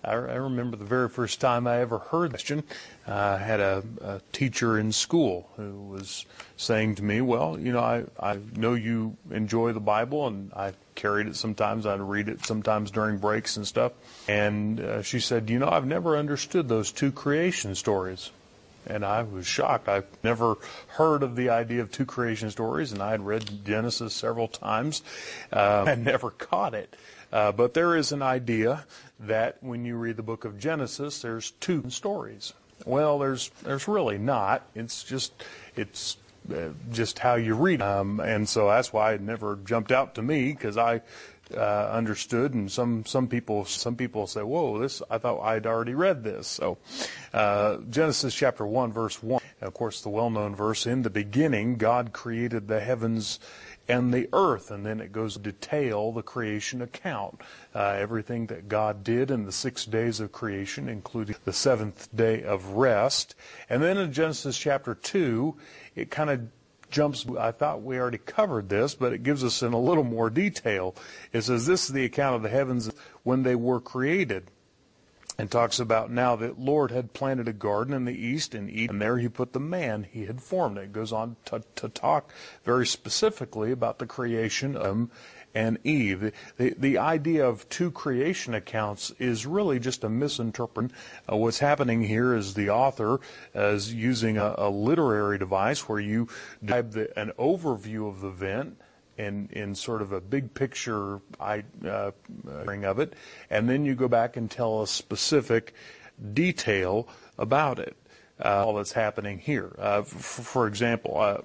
I, 0.04 0.12
I, 0.12 0.34
remember 0.34 0.76
the 0.76 0.84
very 0.84 1.08
first 1.08 1.40
time 1.40 1.66
I 1.66 1.78
ever 1.78 1.98
heard 1.98 2.32
the 2.32 2.38
question. 2.38 2.64
Uh, 3.06 3.12
I 3.12 3.38
had 3.38 3.60
a, 3.60 3.84
a, 4.00 4.20
teacher 4.32 4.78
in 4.78 4.92
school 4.92 5.48
who 5.56 5.72
was 5.84 6.26
saying 6.56 6.96
to 6.96 7.04
me, 7.04 7.20
well, 7.20 7.58
you 7.58 7.72
know, 7.72 7.80
I, 7.80 8.04
I 8.18 8.38
know 8.56 8.74
you 8.74 9.16
enjoy 9.30 9.72
the 9.72 9.80
Bible, 9.80 10.26
and 10.26 10.52
I 10.54 10.72
carried 10.94 11.28
it 11.28 11.36
sometimes. 11.36 11.86
I'd 11.86 12.00
read 12.00 12.28
it 12.28 12.44
sometimes 12.44 12.90
during 12.90 13.18
breaks 13.18 13.56
and 13.56 13.66
stuff. 13.66 13.92
And 14.28 14.80
uh, 14.80 15.02
she 15.02 15.20
said, 15.20 15.48
you 15.48 15.58
know, 15.58 15.68
I've 15.68 15.86
never 15.86 16.16
understood 16.16 16.68
those 16.68 16.90
two 16.90 17.12
creation 17.12 17.74
stories. 17.74 18.30
And 18.86 19.04
I 19.04 19.22
was 19.22 19.46
shocked. 19.46 19.88
I've 19.88 20.06
never 20.24 20.56
heard 20.88 21.22
of 21.22 21.36
the 21.36 21.50
idea 21.50 21.82
of 21.82 21.92
two 21.92 22.04
creation 22.04 22.50
stories, 22.50 22.92
and 22.92 23.00
I 23.02 23.12
had 23.12 23.24
read 23.24 23.64
Genesis 23.64 24.12
several 24.12 24.48
times 24.48 25.02
uh, 25.52 25.84
and 25.86 26.04
never 26.04 26.30
caught 26.30 26.74
it. 26.74 26.94
Uh, 27.32 27.52
but 27.52 27.74
there 27.74 27.96
is 27.96 28.12
an 28.12 28.22
idea 28.22 28.84
that 29.20 29.56
when 29.62 29.84
you 29.84 29.96
read 29.96 30.16
the 30.16 30.22
book 30.22 30.44
of 30.44 30.58
Genesis, 30.58 31.22
there's 31.22 31.52
two 31.52 31.88
stories. 31.88 32.52
Well, 32.84 33.18
there's 33.18 33.50
there's 33.62 33.88
really 33.88 34.18
not. 34.18 34.66
It's 34.74 35.04
just 35.04 35.32
it's 35.76 36.16
uh, 36.52 36.70
just 36.90 37.20
how 37.20 37.36
you 37.36 37.54
read. 37.54 37.80
Um, 37.80 38.18
and 38.18 38.48
so 38.48 38.66
that's 38.66 38.92
why 38.92 39.12
it 39.12 39.20
never 39.20 39.58
jumped 39.64 39.92
out 39.92 40.16
to 40.16 40.22
me 40.22 40.52
because 40.52 40.76
I 40.76 41.02
uh, 41.52 41.90
understood, 41.92 42.54
and 42.54 42.70
some 42.70 43.04
some 43.06 43.28
people 43.28 43.64
some 43.64 43.96
people 43.96 44.26
say, 44.26 44.42
"Whoa, 44.42 44.78
this 44.78 45.02
I 45.10 45.18
thought 45.18 45.40
I'd 45.40 45.66
already 45.66 45.94
read 45.94 46.24
this." 46.24 46.48
So, 46.48 46.78
uh, 47.32 47.78
Genesis 47.90 48.34
chapter 48.34 48.66
one, 48.66 48.92
verse 48.92 49.22
one, 49.22 49.42
of 49.60 49.74
course, 49.74 50.00
the 50.02 50.08
well-known 50.08 50.54
verse: 50.54 50.86
"In 50.86 51.02
the 51.02 51.10
beginning, 51.10 51.76
God 51.76 52.12
created 52.12 52.68
the 52.68 52.80
heavens." 52.80 53.38
and 53.88 54.12
the 54.12 54.28
earth. 54.32 54.70
And 54.70 54.86
then 54.86 55.00
it 55.00 55.12
goes 55.12 55.36
detail 55.36 56.12
the 56.12 56.22
creation 56.22 56.82
account. 56.82 57.40
Uh, 57.74 57.96
everything 57.98 58.46
that 58.46 58.68
God 58.68 59.04
did 59.04 59.30
in 59.30 59.44
the 59.44 59.52
six 59.52 59.84
days 59.84 60.20
of 60.20 60.32
creation, 60.32 60.88
including 60.88 61.36
the 61.44 61.52
seventh 61.52 62.08
day 62.14 62.42
of 62.42 62.70
rest. 62.70 63.34
And 63.68 63.82
then 63.82 63.98
in 63.98 64.12
Genesis 64.12 64.56
chapter 64.58 64.94
2, 64.94 65.56
it 65.96 66.10
kind 66.10 66.30
of 66.30 66.40
jumps, 66.92 67.26
I 67.38 67.50
thought 67.50 67.82
we 67.82 67.98
already 67.98 68.18
covered 68.18 68.68
this, 68.68 68.94
but 68.94 69.12
it 69.12 69.24
gives 69.24 69.42
us 69.42 69.62
in 69.62 69.72
a 69.72 69.80
little 69.80 70.04
more 70.04 70.30
detail. 70.30 70.94
It 71.32 71.42
says, 71.42 71.66
This 71.66 71.86
is 71.86 71.92
the 71.92 72.04
account 72.04 72.36
of 72.36 72.42
the 72.42 72.48
heavens 72.50 72.90
when 73.24 73.42
they 73.42 73.56
were 73.56 73.80
created. 73.80 74.50
And 75.38 75.50
talks 75.50 75.80
about 75.80 76.10
now 76.10 76.36
that 76.36 76.60
Lord 76.60 76.90
had 76.90 77.14
planted 77.14 77.48
a 77.48 77.54
garden 77.54 77.94
in 77.94 78.04
the 78.04 78.14
east 78.14 78.54
and 78.54 78.68
Eden, 78.68 78.96
and 78.96 79.02
there 79.02 79.16
he 79.16 79.30
put 79.30 79.54
the 79.54 79.60
man 79.60 80.06
he 80.08 80.26
had 80.26 80.42
formed. 80.42 80.76
It 80.76 80.92
goes 80.92 81.10
on 81.10 81.36
to, 81.46 81.62
to 81.76 81.88
talk 81.88 82.30
very 82.64 82.86
specifically 82.86 83.72
about 83.72 83.98
the 83.98 84.06
creation 84.06 84.76
of 84.76 85.08
and 85.54 85.78
Eve. 85.84 86.32
The, 86.56 86.74
the, 86.78 86.98
idea 86.98 87.46
of 87.46 87.68
two 87.68 87.90
creation 87.90 88.54
accounts 88.54 89.10
is 89.18 89.46
really 89.46 89.78
just 89.78 90.04
a 90.04 90.08
misinterpretation. 90.08 90.96
Uh, 91.30 91.36
what's 91.36 91.58
happening 91.58 92.02
here 92.02 92.34
is 92.34 92.54
the 92.54 92.70
author 92.70 93.20
is 93.54 93.92
using 93.92 94.38
a, 94.38 94.54
a 94.58 94.70
literary 94.70 95.38
device 95.38 95.88
where 95.88 96.00
you 96.00 96.28
describe 96.60 96.92
the, 96.92 97.18
an 97.18 97.32
overview 97.38 98.08
of 98.08 98.20
the 98.20 98.28
event 98.28 98.78
in, 99.18 99.48
in 99.52 99.74
sort 99.74 100.02
of 100.02 100.12
a 100.12 100.20
big 100.20 100.54
picture 100.54 101.20
I, 101.40 101.64
uh, 101.84 102.12
of 102.46 102.98
it, 102.98 103.14
and 103.50 103.68
then 103.68 103.84
you 103.84 103.94
go 103.94 104.08
back 104.08 104.36
and 104.36 104.50
tell 104.50 104.82
a 104.82 104.86
specific 104.86 105.74
detail 106.32 107.08
about 107.38 107.78
it. 107.78 107.96
Uh, 108.42 108.64
all 108.66 108.74
that's 108.74 108.92
happening 108.92 109.38
here. 109.38 109.72
Uh, 109.78 109.98
f- 110.00 110.06
for 110.08 110.66
example, 110.66 111.20
uh, 111.20 111.38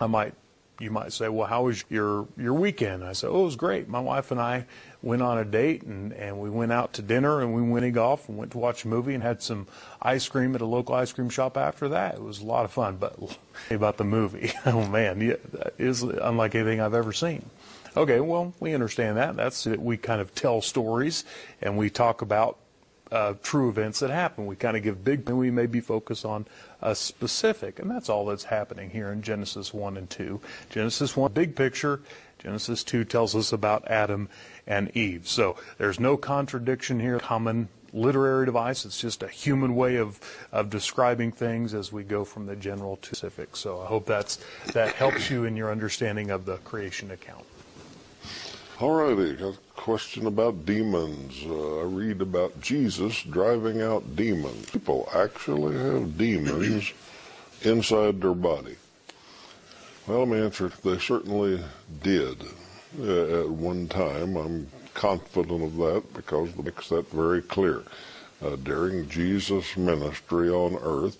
I 0.00 0.06
might 0.06 0.34
you 0.80 0.90
might 0.90 1.12
say, 1.12 1.28
well, 1.28 1.46
how 1.46 1.64
was 1.64 1.84
your, 1.88 2.28
your 2.36 2.54
weekend? 2.54 3.04
I 3.04 3.12
said, 3.12 3.30
oh, 3.30 3.42
it 3.42 3.44
was 3.46 3.56
great. 3.56 3.88
My 3.88 3.98
wife 3.98 4.30
and 4.30 4.40
I 4.40 4.66
went 5.02 5.22
on 5.22 5.38
a 5.38 5.44
date 5.44 5.82
and, 5.82 6.12
and 6.12 6.38
we 6.38 6.50
went 6.50 6.72
out 6.72 6.92
to 6.94 7.02
dinner 7.02 7.40
and 7.40 7.52
we 7.52 7.62
went 7.62 7.84
to 7.84 7.90
golf 7.90 8.28
and 8.28 8.38
went 8.38 8.52
to 8.52 8.58
watch 8.58 8.84
a 8.84 8.88
movie 8.88 9.14
and 9.14 9.22
had 9.22 9.42
some 9.42 9.66
ice 10.00 10.28
cream 10.28 10.54
at 10.54 10.60
a 10.60 10.66
local 10.66 10.94
ice 10.94 11.12
cream 11.12 11.28
shop 11.30 11.56
after 11.56 11.88
that. 11.88 12.14
It 12.14 12.22
was 12.22 12.40
a 12.40 12.44
lot 12.44 12.64
of 12.64 12.70
fun. 12.70 12.96
But 12.96 13.16
about 13.70 13.96
the 13.96 14.04
movie, 14.04 14.52
oh 14.66 14.86
man, 14.86 15.20
yeah, 15.20 15.32
it 15.32 15.74
is 15.78 16.02
unlike 16.02 16.54
anything 16.54 16.80
I've 16.80 16.94
ever 16.94 17.12
seen. 17.12 17.44
Okay, 17.96 18.20
well, 18.20 18.54
we 18.60 18.74
understand 18.74 19.16
that. 19.16 19.34
That's 19.36 19.66
it. 19.66 19.80
We 19.80 19.96
kind 19.96 20.20
of 20.20 20.34
tell 20.34 20.60
stories 20.60 21.24
and 21.60 21.76
we 21.76 21.90
talk 21.90 22.22
about 22.22 22.58
uh, 23.10 23.34
true 23.42 23.68
events 23.68 24.00
that 24.00 24.10
happen. 24.10 24.46
We 24.46 24.56
kind 24.56 24.76
of 24.76 24.82
give 24.82 25.04
big, 25.04 25.28
and 25.28 25.38
we 25.38 25.50
maybe 25.50 25.80
focus 25.80 26.24
on 26.24 26.46
a 26.80 26.94
specific, 26.94 27.78
and 27.78 27.90
that's 27.90 28.08
all 28.08 28.26
that's 28.26 28.44
happening 28.44 28.90
here 28.90 29.10
in 29.10 29.22
Genesis 29.22 29.72
1 29.72 29.96
and 29.96 30.08
2. 30.08 30.40
Genesis 30.70 31.16
1, 31.16 31.32
big 31.32 31.56
picture. 31.56 32.00
Genesis 32.38 32.84
2 32.84 33.04
tells 33.04 33.34
us 33.34 33.52
about 33.52 33.88
Adam 33.88 34.28
and 34.66 34.96
Eve. 34.96 35.26
So 35.26 35.56
there's 35.78 35.98
no 35.98 36.16
contradiction 36.16 37.00
here. 37.00 37.18
Common 37.18 37.68
literary 37.92 38.46
device. 38.46 38.84
It's 38.84 39.00
just 39.00 39.22
a 39.22 39.28
human 39.28 39.74
way 39.74 39.96
of, 39.96 40.20
of 40.52 40.70
describing 40.70 41.32
things 41.32 41.74
as 41.74 41.92
we 41.92 42.04
go 42.04 42.24
from 42.24 42.46
the 42.46 42.54
general 42.54 42.96
to 42.98 43.14
specific. 43.14 43.56
So 43.56 43.80
I 43.80 43.86
hope 43.86 44.06
that's, 44.06 44.38
that 44.72 44.94
helps 44.94 45.30
you 45.30 45.44
in 45.44 45.56
your 45.56 45.70
understanding 45.70 46.30
of 46.30 46.44
the 46.44 46.58
creation 46.58 47.10
account. 47.10 47.44
All 48.80 48.92
righty, 48.94 49.36
question 49.88 50.26
about 50.26 50.66
demons. 50.66 51.42
Uh, 51.46 51.78
I 51.78 51.84
read 51.84 52.20
about 52.20 52.60
Jesus 52.60 53.22
driving 53.22 53.80
out 53.80 54.16
demons. 54.16 54.68
People 54.68 55.08
actually 55.14 55.78
have 55.78 56.18
demons 56.18 56.92
inside 57.62 58.20
their 58.20 58.34
body. 58.34 58.76
Well, 60.06 60.18
let 60.18 60.28
me 60.28 60.42
answer. 60.42 60.70
They 60.84 60.98
certainly 60.98 61.64
did 62.02 62.36
uh, 63.00 63.40
at 63.40 63.48
one 63.48 63.88
time. 63.88 64.36
I'm 64.36 64.68
confident 64.92 65.64
of 65.64 65.76
that 65.78 66.12
because 66.12 66.50
it 66.50 66.62
makes 66.62 66.90
that 66.90 67.10
very 67.10 67.40
clear. 67.40 67.82
Uh, 68.42 68.56
during 68.56 69.08
Jesus' 69.08 69.74
ministry 69.74 70.50
on 70.50 70.76
earth, 70.82 71.16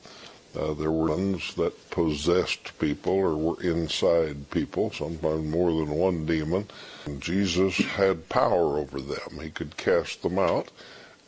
uh, 0.57 0.73
there 0.75 0.91
were 0.91 1.11
ones 1.11 1.55
that 1.55 1.91
possessed 1.91 2.79
people 2.79 3.13
or 3.13 3.37
were 3.37 3.63
inside 3.63 4.51
people, 4.51 4.91
sometimes 4.91 5.47
more 5.47 5.71
than 5.71 5.91
one 5.91 6.25
demon. 6.25 6.67
And 7.05 7.21
Jesus 7.21 7.77
had 7.77 8.29
power 8.29 8.79
over 8.79 9.01
them. 9.01 9.41
He 9.43 9.51
could 9.51 9.77
cast 9.77 10.23
them 10.23 10.39
out, 10.39 10.71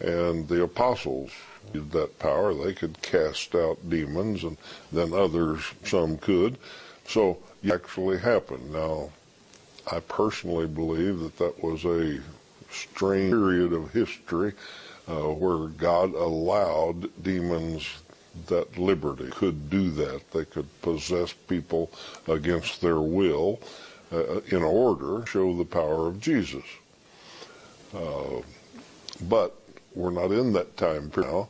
and 0.00 0.48
the 0.48 0.62
apostles 0.62 1.30
used 1.74 1.92
that 1.92 2.18
power. 2.18 2.54
They 2.54 2.72
could 2.72 3.02
cast 3.02 3.54
out 3.54 3.90
demons, 3.90 4.42
and 4.42 4.56
then 4.90 5.12
others, 5.12 5.62
some 5.84 6.16
could. 6.16 6.56
So 7.06 7.38
it 7.62 7.72
actually 7.72 8.18
happened. 8.18 8.72
Now, 8.72 9.10
I 9.90 10.00
personally 10.00 10.66
believe 10.66 11.20
that 11.20 11.36
that 11.38 11.62
was 11.62 11.84
a 11.84 12.20
strange 12.70 13.32
period 13.32 13.72
of 13.72 13.92
history 13.92 14.54
uh, 15.08 15.32
where 15.32 15.68
God 15.68 16.14
allowed 16.14 17.10
demons 17.22 17.86
that 18.46 18.78
liberty 18.78 19.30
could 19.30 19.70
do 19.70 19.90
that. 19.90 20.30
They 20.30 20.44
could 20.44 20.68
possess 20.82 21.32
people 21.32 21.90
against 22.28 22.80
their 22.80 23.00
will 23.00 23.60
uh, 24.12 24.40
in 24.48 24.62
order 24.62 25.20
to 25.20 25.26
show 25.26 25.56
the 25.56 25.64
power 25.64 26.06
of 26.06 26.20
Jesus. 26.20 26.64
Uh, 27.94 28.42
but 29.28 29.56
we're 29.94 30.10
not 30.10 30.32
in 30.32 30.52
that 30.52 30.76
time 30.76 31.10
period 31.10 31.30
now. 31.32 31.48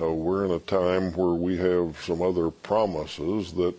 Uh, 0.00 0.12
we're 0.12 0.44
in 0.44 0.50
a 0.50 0.58
time 0.58 1.12
where 1.12 1.34
we 1.34 1.56
have 1.58 1.96
some 2.02 2.22
other 2.22 2.50
promises 2.50 3.52
that 3.52 3.78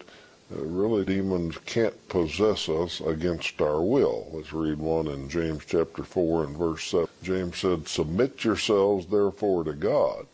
uh, 0.56 0.62
really 0.62 1.04
demons 1.04 1.58
can't 1.66 2.08
possess 2.08 2.70
us 2.70 3.02
against 3.02 3.60
our 3.60 3.82
will. 3.82 4.30
Let's 4.32 4.54
read 4.54 4.78
one 4.78 5.08
in 5.08 5.28
James 5.28 5.64
chapter 5.66 6.04
4 6.04 6.46
and 6.46 6.58
verse 6.58 6.86
7. 6.86 7.08
James 7.24 7.58
said, 7.58 7.88
Submit 7.88 8.44
yourselves 8.44 9.08
therefore 9.08 9.64
to 9.64 9.74
God. 9.74 10.28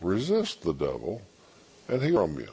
Resist 0.00 0.62
the 0.62 0.72
devil, 0.72 1.22
and 1.88 2.02
he'll 2.02 2.26
from 2.26 2.40
you. 2.40 2.52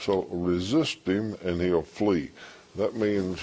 So 0.00 0.26
resist 0.30 1.06
him, 1.06 1.36
and 1.42 1.60
he'll 1.60 1.82
flee. 1.82 2.30
That 2.76 2.94
means 2.96 3.38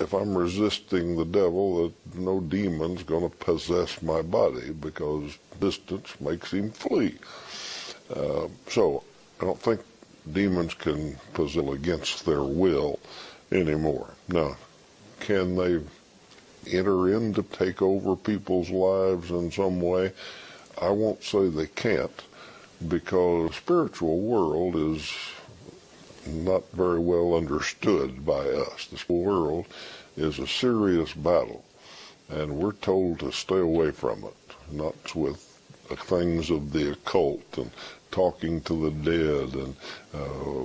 if 0.00 0.12
I'm 0.12 0.36
resisting 0.36 1.16
the 1.16 1.24
devil, 1.24 1.84
that 1.84 2.16
no 2.16 2.40
demon's 2.40 3.02
going 3.02 3.28
to 3.28 3.36
possess 3.36 4.02
my 4.02 4.20
body 4.22 4.70
because 4.72 5.38
distance 5.60 6.14
makes 6.20 6.52
him 6.52 6.70
flee. 6.70 7.16
Uh, 8.14 8.48
so 8.68 9.02
I 9.40 9.44
don't 9.44 9.60
think 9.60 9.80
demons 10.32 10.74
can 10.74 11.16
possess 11.32 11.64
against 11.68 12.26
their 12.26 12.42
will 12.42 12.98
anymore. 13.52 14.10
Now, 14.28 14.56
can 15.20 15.56
they 15.56 15.80
enter 16.70 17.16
in 17.16 17.32
to 17.34 17.42
take 17.42 17.80
over 17.80 18.16
people's 18.16 18.70
lives 18.70 19.30
in 19.30 19.50
some 19.50 19.80
way? 19.80 20.12
I 20.80 20.90
won't 20.90 21.22
say 21.22 21.48
they 21.48 21.68
can't 21.68 22.22
because 22.88 23.50
the 23.50 23.56
spiritual 23.56 24.20
world 24.20 24.76
is 24.76 25.12
not 26.26 26.62
very 26.72 26.98
well 26.98 27.34
understood 27.34 28.24
by 28.24 28.48
us. 28.48 28.86
This 28.86 29.08
world 29.08 29.66
is 30.16 30.38
a 30.38 30.46
serious 30.46 31.12
battle, 31.12 31.64
and 32.28 32.56
we're 32.56 32.72
told 32.72 33.20
to 33.20 33.32
stay 33.32 33.58
away 33.58 33.90
from 33.90 34.24
it, 34.24 34.54
not 34.72 35.14
with 35.14 35.42
things 36.06 36.50
of 36.50 36.72
the 36.72 36.92
occult 36.92 37.58
and 37.58 37.70
talking 38.10 38.60
to 38.62 38.90
the 38.90 39.10
dead 39.10 39.54
and 39.54 39.76
uh, 40.14 40.64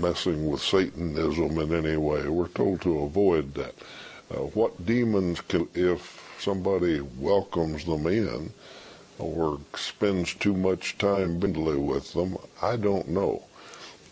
messing 0.00 0.48
with 0.48 0.60
Satanism 0.60 1.58
in 1.58 1.74
any 1.74 1.96
way. 1.96 2.28
We're 2.28 2.48
told 2.48 2.80
to 2.82 3.00
avoid 3.00 3.54
that. 3.54 3.74
Uh, 4.30 4.38
what 4.54 4.86
demons 4.86 5.40
can, 5.40 5.68
if 5.74 6.22
somebody 6.38 7.00
welcomes 7.00 7.84
them 7.84 8.06
in 8.06 8.52
or 9.18 9.58
spends 9.74 10.34
too 10.34 10.54
much 10.54 10.98
time 10.98 11.38
bindly 11.38 11.76
with 11.76 12.12
them, 12.12 12.36
I 12.62 12.76
don't 12.76 13.08
know. 13.08 13.42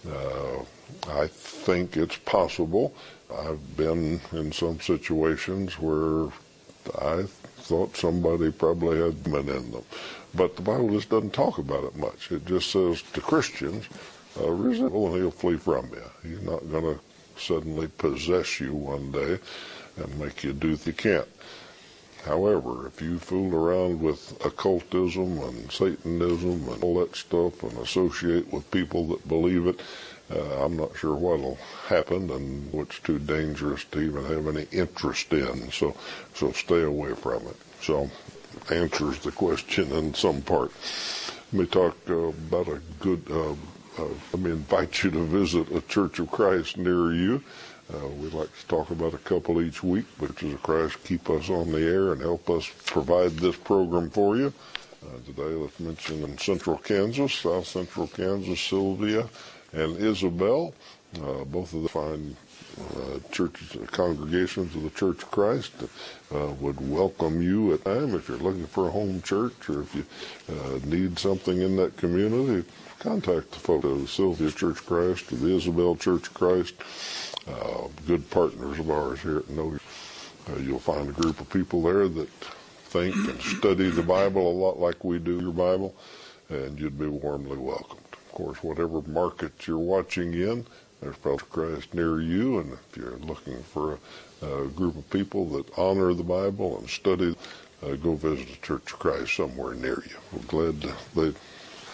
Uh, 0.09 0.63
I 1.11 1.27
think 1.27 1.97
it's 1.97 2.17
possible. 2.17 2.95
I've 3.35 3.77
been 3.77 4.21
in 4.33 4.53
some 4.53 4.81
situations 4.81 5.79
where 5.79 6.29
I 7.01 7.25
thought 7.57 7.97
somebody 7.97 8.53
probably 8.53 9.01
had 9.01 9.25
demon 9.25 9.49
in 9.49 9.71
them. 9.73 9.85
But 10.35 10.57
the 10.57 10.63
Bible 10.63 10.91
just 10.91 11.09
doesn't 11.09 11.33
talk 11.33 11.59
about 11.59 11.85
it 11.85 11.97
much. 11.97 12.31
It 12.31 12.45
just 12.45 12.71
says 12.71 13.03
to 13.13 13.21
Christians, 13.21 13.87
uh, 14.39 14.51
resist 14.51 14.93
and 14.93 15.15
he'll 15.15 15.31
flee 15.31 15.57
from 15.57 15.89
you. 15.91 16.29
He's 16.29 16.43
not 16.43 16.69
going 16.71 16.85
to 16.97 17.01
suddenly 17.41 17.89
possess 17.89 18.61
you 18.61 18.75
one 18.75 19.11
day 19.13 19.39
and 19.97 20.19
make 20.19 20.45
you 20.45 20.53
do 20.53 20.73
what 20.73 20.87
you 20.87 20.93
can't. 20.93 21.29
However, 22.25 22.87
if 22.87 23.03
you 23.03 23.19
fool 23.19 23.55
around 23.55 24.01
with 24.01 24.33
occultism 24.45 25.39
and 25.39 25.71
Satanism 25.71 26.69
and 26.69 26.83
all 26.83 26.99
that 27.01 27.15
stuff 27.15 27.63
and 27.63 27.77
associate 27.79 28.51
with 28.51 28.71
people 28.71 29.07
that 29.09 29.29
believe 29.29 29.67
it, 29.67 29.81
uh, 30.31 30.65
I'm 30.65 30.77
not 30.77 30.97
sure 30.97 31.15
what'll 31.15 31.59
happen 31.87 32.31
and 32.31 32.73
what's 32.73 32.99
too 33.01 33.19
dangerous 33.19 33.85
to 33.85 34.01
even 34.01 34.25
have 34.25 34.49
any 34.49 34.67
interest 34.73 35.33
in. 35.35 35.71
So, 35.71 35.95
so 36.35 36.53
stay 36.53 36.83
away 36.83 37.13
from 37.15 37.47
it. 37.47 37.57
So, 37.83 38.11
answers 38.71 39.19
the 39.19 39.33
question 39.33 39.93
in 39.93 40.15
some 40.15 40.41
part. 40.41 40.73
Let 41.53 41.61
me 41.61 41.67
talk 41.67 41.97
uh, 42.09 42.15
about 42.15 42.69
a 42.69 42.81
good. 43.01 43.23
Uh, 43.31 43.53
uh, 43.97 44.09
let 44.33 44.43
me 44.43 44.51
invite 44.51 45.05
you 45.05 45.11
to 45.13 45.25
visit 45.25 45.71
a 45.71 45.81
Church 45.83 46.19
of 46.19 46.31
Christ 46.31 46.79
near 46.79 47.13
you. 47.13 47.45
Uh, 47.93 48.09
we 48.09 48.29
like 48.31 48.49
to 48.59 48.67
talk 48.67 48.91
about 48.91 49.13
a 49.13 49.19
couple 49.19 49.61
each 49.61 49.83
week, 49.83 50.07
which 50.19 50.43
is, 50.43 50.55
of 50.55 50.63
Christ 50.63 51.05
keep 51.05 51.29
us 51.29 51.51
on 51.51 51.71
the 51.71 51.81
air 51.81 52.13
and 52.13 52.21
help 52.21 52.49
us 52.49 52.71
provide 52.87 53.33
this 53.33 53.57
program 53.57 54.09
for 54.09 54.37
you. 54.37 54.53
Uh, 55.05 55.19
today, 55.27 55.55
let's 55.55 55.79
mention 55.79 56.23
in 56.25 56.39
Central 56.39 56.79
Kansas, 56.79 57.35
South 57.35 57.67
Central 57.67 58.07
Kansas, 58.07 58.59
Sylvia 58.59 59.29
and 59.75 59.99
Isabel. 59.99 60.73
Uh, 61.17 61.45
both 61.45 61.75
of 61.75 61.83
the 61.83 61.89
fine 61.89 62.35
uh, 62.97 63.19
churches, 63.31 63.77
congregations 63.91 64.75
of 64.75 64.83
the 64.83 64.91
Church 64.91 65.23
of 65.23 65.31
Christ 65.31 65.73
uh, 66.35 66.47
would 66.61 66.81
welcome 66.89 67.41
you 67.41 67.73
at 67.75 67.85
time 67.85 68.15
if 68.15 68.29
you're 68.29 68.39
looking 68.39 68.67
for 68.67 68.89
a 68.89 68.91
home 68.91 69.23
church 69.23 69.69
or 69.69 69.83
if 69.83 69.95
you 69.95 70.05
uh, 70.49 70.79
need 70.85 71.19
something 71.19 71.61
in 71.63 71.77
that 71.77 71.97
community. 71.97 72.69
Contact 72.99 73.51
the 73.51 73.59
folks 73.59 73.85
of 73.85 74.11
Sylvia 74.11 74.51
Church 74.51 74.79
of 74.79 74.87
Christ 74.87 75.33
or 75.33 75.37
the 75.37 75.57
Isabel 75.57 75.97
Church 75.97 76.29
of 76.29 76.35
Christ 76.35 76.75
uh, 77.47 77.89
good 78.07 78.29
partners 78.31 78.79
of 78.79 78.91
ours 78.91 79.21
here 79.21 79.39
at 79.39 79.51
Notice. 79.51 79.83
Uh, 80.49 80.59
you'll 80.59 80.79
find 80.79 81.09
a 81.09 81.13
group 81.13 81.41
of 81.41 81.49
people 81.51 81.83
there 81.83 82.09
that 82.09 82.29
think 82.31 83.15
and 83.15 83.41
study 83.41 83.91
the 83.91 84.03
Bible 84.03 84.51
a 84.51 84.53
lot 84.53 84.79
like 84.79 85.05
we 85.05 85.19
do 85.19 85.41
your 85.41 85.53
Bible, 85.53 85.95
and 86.49 86.79
you'd 86.79 86.99
be 86.99 87.07
warmly 87.07 87.57
welcomed. 87.57 88.01
Of 88.13 88.33
course, 88.33 88.63
whatever 88.63 89.03
market 89.03 89.67
you're 89.67 89.79
watching 89.79 90.35
in, 90.35 90.67
there's 91.01 91.17
probably 91.17 91.47
Christ 91.51 91.95
near 91.95 92.21
you, 92.21 92.59
and 92.59 92.73
if 92.73 92.97
you're 92.97 93.17
looking 93.19 93.63
for 93.63 93.99
a, 94.43 94.47
a 94.47 94.69
group 94.69 94.97
of 94.97 95.09
people 95.11 95.47
that 95.51 95.79
honor 95.79 96.15
the 96.15 96.23
Bible 96.23 96.79
and 96.79 96.89
study, 96.89 97.37
uh, 97.83 97.95
go 97.97 98.15
visit 98.15 98.49
a 98.51 98.61
Church 98.61 98.93
of 98.93 98.99
Christ 98.99 99.37
somewhere 99.37 99.75
near 99.75 100.03
you. 100.07 100.17
We're 100.33 100.43
glad 100.47 100.83
to, 100.83 100.95
they 101.15 101.35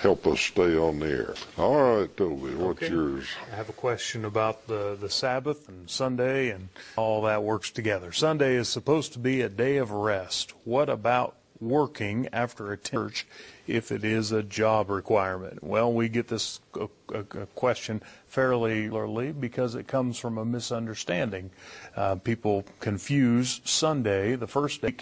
help 0.00 0.26
us 0.26 0.40
stay 0.40 0.76
on 0.78 0.98
the 1.00 1.06
air. 1.06 1.34
All 1.58 1.98
right, 1.98 2.16
Toby, 2.16 2.54
what's 2.54 2.82
Okay. 2.82 2.92
yours? 2.92 3.26
I 3.52 3.56
have 3.56 3.68
a 3.68 3.72
question 3.74 4.24
about 4.24 4.66
the, 4.66 4.96
the 4.98 5.10
Sabbath 5.10 5.68
and 5.68 5.90
Sunday 5.90 6.50
and 6.50 6.68
all 6.96 7.22
that 7.22 7.42
works 7.42 7.70
together. 7.70 8.12
Sunday 8.12 8.54
is 8.54 8.68
supposed 8.68 9.12
to 9.14 9.18
be 9.18 9.42
a 9.42 9.48
day 9.48 9.76
of 9.76 9.90
rest. 9.90 10.52
What 10.64 10.88
about 10.88 11.36
working 11.60 12.28
after 12.32 12.72
a 12.72 12.78
church 12.78 13.26
if 13.70 13.92
it 13.92 14.04
is 14.04 14.32
a 14.32 14.42
job 14.42 14.90
requirement? 14.90 15.62
Well, 15.62 15.92
we 15.92 16.08
get 16.08 16.28
this 16.28 16.60
uh, 16.78 16.86
uh, 17.12 17.18
uh, 17.18 17.46
question 17.54 18.02
fairly 18.26 18.88
regularly 18.88 19.32
because 19.32 19.74
it 19.74 19.86
comes 19.86 20.18
from 20.18 20.38
a 20.38 20.44
misunderstanding. 20.44 21.50
Uh, 21.96 22.16
people 22.16 22.64
confuse 22.80 23.60
Sunday, 23.64 24.36
the 24.36 24.46
first 24.46 24.82
day, 24.82 24.94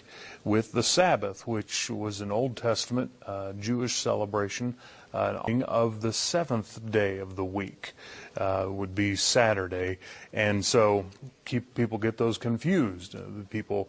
with 0.45 0.73
the 0.73 0.83
Sabbath, 0.83 1.47
which 1.47 1.91
was 1.91 2.21
an 2.21 2.33
Old 2.33 2.57
Testament 2.57 3.11
uh, 3.27 3.53
Jewish 3.53 3.95
celebration 3.97 4.75
uh, 5.15 5.41
of 5.67 6.01
the 6.01 6.13
seventh 6.13 6.91
day 6.91 7.19
of 7.19 7.35
the 7.35 7.45
week 7.45 7.95
uh, 8.37 8.67
would 8.69 8.95
be 8.95 9.17
Saturday, 9.17 9.99
and 10.35 10.65
so 10.65 11.07
keep 11.47 11.75
people 11.75 11.97
get 11.97 12.19
those 12.19 12.37
confused. 12.37 13.15
Uh, 13.15 13.21
people 13.49 13.89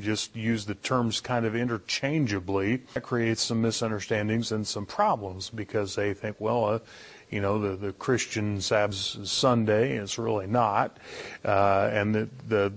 just 0.00 0.36
use 0.36 0.66
the 0.66 0.74
terms 0.76 1.20
kind 1.20 1.44
of 1.46 1.56
interchangeably. 1.56 2.82
That 2.94 3.02
creates 3.02 3.42
some 3.42 3.60
misunderstandings 4.12 4.52
and 4.52 4.66
some 4.66 4.86
problems 4.86 5.50
because 5.50 5.94
they 5.94 6.14
think, 6.14 6.36
well. 6.38 6.64
Uh, 6.66 6.78
you 7.30 7.40
know, 7.40 7.58
the, 7.58 7.76
the 7.76 7.92
Christian 7.94 8.60
Sabbath 8.60 9.16
is 9.16 9.32
Sunday, 9.32 9.96
it's 9.96 10.18
really 10.18 10.46
not. 10.46 10.98
Uh, 11.42 11.88
and 11.90 12.14
the, 12.14 12.28
the, 12.46 12.70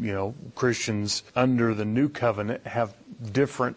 you 0.00 0.14
know, 0.14 0.34
Christians 0.54 1.24
under 1.36 1.74
the 1.74 1.84
new 1.84 2.08
covenant 2.08 2.66
have 2.66 2.94
different, 3.32 3.76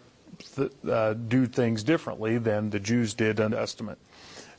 th- 0.56 0.72
uh, 0.88 1.12
do 1.12 1.44
things 1.44 1.82
differently 1.82 2.38
than 2.38 2.70
the 2.70 2.80
Jews 2.80 3.12
did 3.12 3.40
in 3.40 3.50
the 3.50 3.58
Testament. 3.58 3.98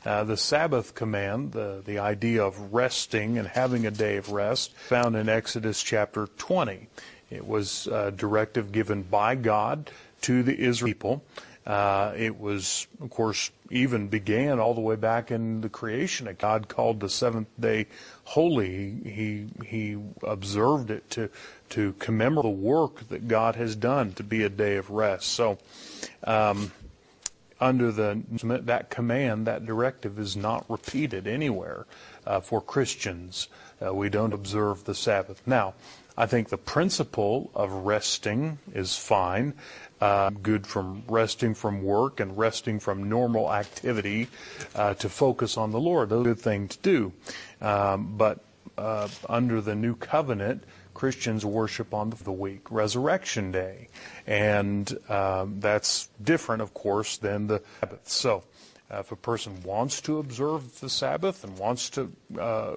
Uh, 0.06 0.22
the 0.22 0.36
Sabbath 0.36 0.94
command, 0.94 1.50
the, 1.50 1.82
the 1.84 1.98
idea 1.98 2.44
of 2.44 2.72
resting 2.72 3.36
and 3.36 3.48
having 3.48 3.84
a 3.84 3.90
day 3.90 4.16
of 4.16 4.30
rest, 4.30 4.76
found 4.76 5.16
in 5.16 5.28
Exodus 5.28 5.82
chapter 5.82 6.28
20. 6.38 6.86
It 7.32 7.44
was 7.44 7.88
a 7.88 8.12
directive 8.12 8.70
given 8.70 9.02
by 9.02 9.34
God 9.34 9.90
to 10.20 10.44
the 10.44 10.56
Israel 10.56 10.94
people 10.94 11.24
Uh, 11.66 12.12
it 12.16 12.38
was, 12.38 12.86
of 13.00 13.08
course, 13.08 13.50
even 13.70 14.08
began 14.08 14.60
all 14.60 14.74
the 14.74 14.82
way 14.82 14.96
back 14.96 15.30
in 15.30 15.62
the 15.62 15.68
creation. 15.70 16.28
God 16.38 16.68
called 16.68 17.00
the 17.00 17.08
seventh 17.08 17.48
day 17.58 17.86
holy. 18.24 18.90
He 19.04 19.46
he 19.64 19.96
observed 20.22 20.90
it 20.90 21.08
to 21.10 21.30
to 21.70 21.94
commemorate 21.94 22.44
the 22.44 22.50
work 22.50 23.08
that 23.08 23.28
God 23.28 23.56
has 23.56 23.74
done 23.76 24.12
to 24.14 24.22
be 24.22 24.42
a 24.42 24.50
day 24.50 24.76
of 24.76 24.90
rest. 24.90 25.28
So, 25.28 25.58
um, 26.24 26.72
under 27.60 27.90
the 27.90 28.22
that 28.64 28.90
command, 28.90 29.46
that 29.46 29.64
directive 29.64 30.18
is 30.18 30.36
not 30.36 30.68
repeated 30.68 31.26
anywhere 31.26 31.86
uh, 32.26 32.40
for 32.40 32.60
Christians. 32.60 33.48
Uh, 33.84 33.94
we 33.94 34.10
don't 34.10 34.34
observe 34.34 34.84
the 34.84 34.94
Sabbath 34.94 35.42
now. 35.46 35.72
I 36.16 36.26
think 36.26 36.48
the 36.48 36.58
principle 36.58 37.50
of 37.54 37.72
resting 37.72 38.58
is 38.72 38.96
fine 38.96 39.54
uh, 40.00 40.30
good 40.30 40.66
from 40.66 41.02
resting 41.08 41.54
from 41.54 41.82
work 41.82 42.20
and 42.20 42.36
resting 42.36 42.80
from 42.80 43.08
normal 43.08 43.52
activity 43.52 44.28
uh, 44.74 44.94
to 44.94 45.08
focus 45.08 45.56
on 45.56 45.70
the 45.70 45.80
Lord. 45.80 46.08
Those 46.08 46.22
a 46.22 46.28
good 46.30 46.40
thing 46.40 46.68
to 46.68 46.78
do. 46.78 47.12
Um, 47.60 48.14
but 48.16 48.40
uh, 48.76 49.08
under 49.28 49.60
the 49.60 49.74
new 49.74 49.94
covenant, 49.94 50.64
Christians 50.94 51.44
worship 51.44 51.92
on 51.92 52.10
the 52.22 52.32
week, 52.32 52.70
Resurrection 52.70 53.50
Day. 53.50 53.88
And 54.26 54.96
um, 55.10 55.60
that's 55.60 56.08
different, 56.22 56.62
of 56.62 56.74
course, 56.74 57.16
than 57.16 57.46
the 57.46 57.62
Sabbath. 57.80 58.08
So, 58.08 58.44
uh, 58.90 58.98
if 58.98 59.10
a 59.10 59.16
person 59.16 59.62
wants 59.62 60.00
to 60.02 60.18
observe 60.18 60.80
the 60.80 60.90
Sabbath 60.90 61.42
and 61.42 61.58
wants 61.58 61.90
to 61.90 62.12
uh, 62.38 62.74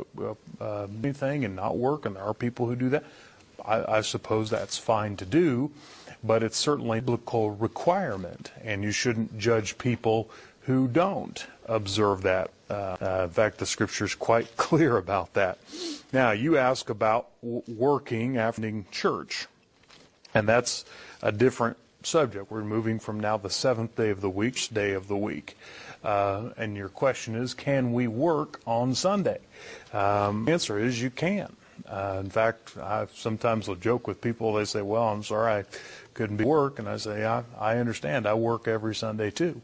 uh, 0.60 0.88
anything 1.03 1.45
and 1.45 1.56
not 1.56 1.77
work, 1.77 2.06
and 2.06 2.15
there 2.15 2.23
are 2.23 2.34
people 2.34 2.65
who 2.65 2.75
do 2.75 2.89
that, 2.89 3.03
I, 3.63 3.97
I 3.97 4.01
suppose 4.01 4.49
that's 4.49 4.77
fine 4.77 5.17
to 5.17 5.25
do 5.25 5.71
but 6.23 6.43
it's 6.43 6.58
certainly 6.58 6.99
a 6.99 7.01
biblical 7.01 7.51
requirement, 7.51 8.51
and 8.63 8.84
you 8.84 8.91
shouldn't 8.91 9.38
judge 9.38 9.77
people 9.77 10.30
who 10.62 10.88
don't 10.88 11.47
observe 11.65 12.23
that. 12.23 12.51
Uh, 12.69 12.97
uh, 13.01 13.21
in 13.23 13.30
fact, 13.30 13.58
the 13.58 13.65
scripture 13.65 14.06
is 14.06 14.15
quite 14.15 14.58
clear 14.58 14.97
about 14.97 15.34
that. 15.34 15.58
Now, 16.12 16.32
you 16.32 16.58
ask 16.58 16.89
about 16.89 17.27
w- 17.41 17.63
working 17.67 18.38
after 18.38 18.84
church, 18.91 19.47
and 20.34 20.47
that's 20.47 20.86
a 21.21 21.32
different 21.32 21.77
subject. 22.03 22.51
We're 22.51 22.63
moving 22.63 22.99
from 22.99 23.19
now 23.19 23.38
the 23.38 23.49
seventh 23.49 23.95
day 23.95 24.10
of 24.10 24.21
the 24.21 24.30
week, 24.30 24.69
day 24.73 24.93
of 24.93 25.08
the 25.08 25.17
week. 25.17 25.58
Uh, 26.03 26.49
and 26.58 26.77
your 26.77 26.89
question 26.89 27.36
is, 27.36 27.53
can 27.53 27.91
we 27.91 28.08
work 28.08 28.62
on 28.65 28.95
Sunday? 28.95 29.39
Um, 29.93 30.47
answer 30.47 30.80
is 30.80 31.01
you 31.01 31.10
can. 31.10 31.56
Uh, 31.86 32.18
in 32.20 32.30
fact, 32.30 32.78
I 32.78 33.08
sometimes 33.13 33.68
will 33.68 33.76
joke 33.76 34.08
with 34.08 34.22
people. 34.22 34.54
They 34.54 34.66
say, 34.66 34.82
"Well, 34.82 35.08
I'm 35.10 35.24
sorry, 35.24 35.52
I 35.52 35.66
couldn't 36.13 36.38
be 36.38 36.46
work," 36.46 36.80
and 36.80 36.88
I 36.88 36.98
say, 36.98 37.26
"I, 37.26 37.44
I 37.60 37.78
understand. 37.78 38.26
I 38.26 38.34
work 38.34 38.68
every 38.68 38.96
Sunday 38.96 39.32
too." 39.32 39.62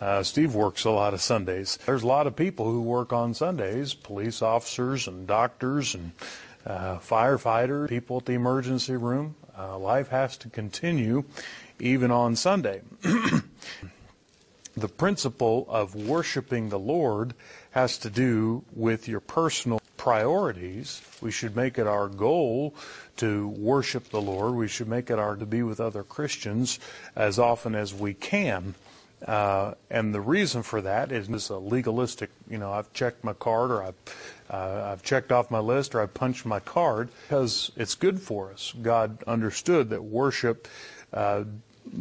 Uh, 0.00 0.22
Steve 0.22 0.54
works 0.54 0.84
a 0.84 0.90
lot 0.90 1.12
of 1.12 1.20
Sundays. 1.20 1.78
There's 1.84 2.02
a 2.02 2.06
lot 2.06 2.26
of 2.26 2.34
people 2.34 2.64
who 2.70 2.80
work 2.80 3.12
on 3.12 3.34
Sundays: 3.34 3.94
police 3.94 4.42
officers 4.42 5.06
and 5.06 5.26
doctors 5.26 5.94
and 5.94 6.12
uh, 6.66 6.98
firefighters, 6.98 7.88
people 7.88 8.18
at 8.18 8.26
the 8.26 8.34
emergency 8.34 8.96
room. 8.96 9.34
Uh, 9.58 9.78
life 9.78 10.08
has 10.08 10.36
to 10.38 10.48
continue 10.48 11.24
even 11.78 12.10
on 12.10 12.36
Sunday. 12.36 12.82
the 14.76 14.88
principle 14.88 15.66
of 15.68 15.94
worshiping 15.94 16.68
the 16.68 16.78
Lord 16.78 17.34
has 17.72 17.98
to 17.98 18.10
do 18.10 18.64
with 18.72 19.08
your 19.08 19.20
personal 19.20 19.79
priorities. 20.00 21.02
We 21.20 21.30
should 21.30 21.54
make 21.54 21.76
it 21.76 21.86
our 21.86 22.08
goal 22.08 22.74
to 23.18 23.48
worship 23.48 24.08
the 24.08 24.20
Lord. 24.20 24.54
We 24.54 24.66
should 24.66 24.88
make 24.88 25.10
it 25.10 25.18
our 25.18 25.36
to 25.36 25.44
be 25.44 25.62
with 25.62 25.78
other 25.78 26.02
Christians 26.02 26.78
as 27.14 27.38
often 27.38 27.74
as 27.74 27.92
we 27.92 28.14
can. 28.14 28.74
Uh, 29.26 29.74
and 29.90 30.14
the 30.14 30.20
reason 30.22 30.62
for 30.62 30.80
that 30.80 31.12
is 31.12 31.28
this 31.28 31.50
a 31.50 31.58
legalistic, 31.58 32.30
you 32.48 32.56
know, 32.56 32.72
I've 32.72 32.90
checked 32.94 33.22
my 33.24 33.34
card 33.34 33.70
or 33.70 33.82
I've, 33.82 33.94
uh, 34.48 34.90
I've 34.90 35.02
checked 35.02 35.32
off 35.32 35.50
my 35.50 35.58
list 35.58 35.94
or 35.94 36.00
I've 36.00 36.14
punched 36.14 36.46
my 36.46 36.60
card 36.60 37.10
because 37.24 37.70
it's 37.76 37.94
good 37.94 38.18
for 38.18 38.50
us. 38.50 38.72
God 38.80 39.22
understood 39.26 39.90
that 39.90 40.02
worship 40.02 40.66
uh, 41.12 41.44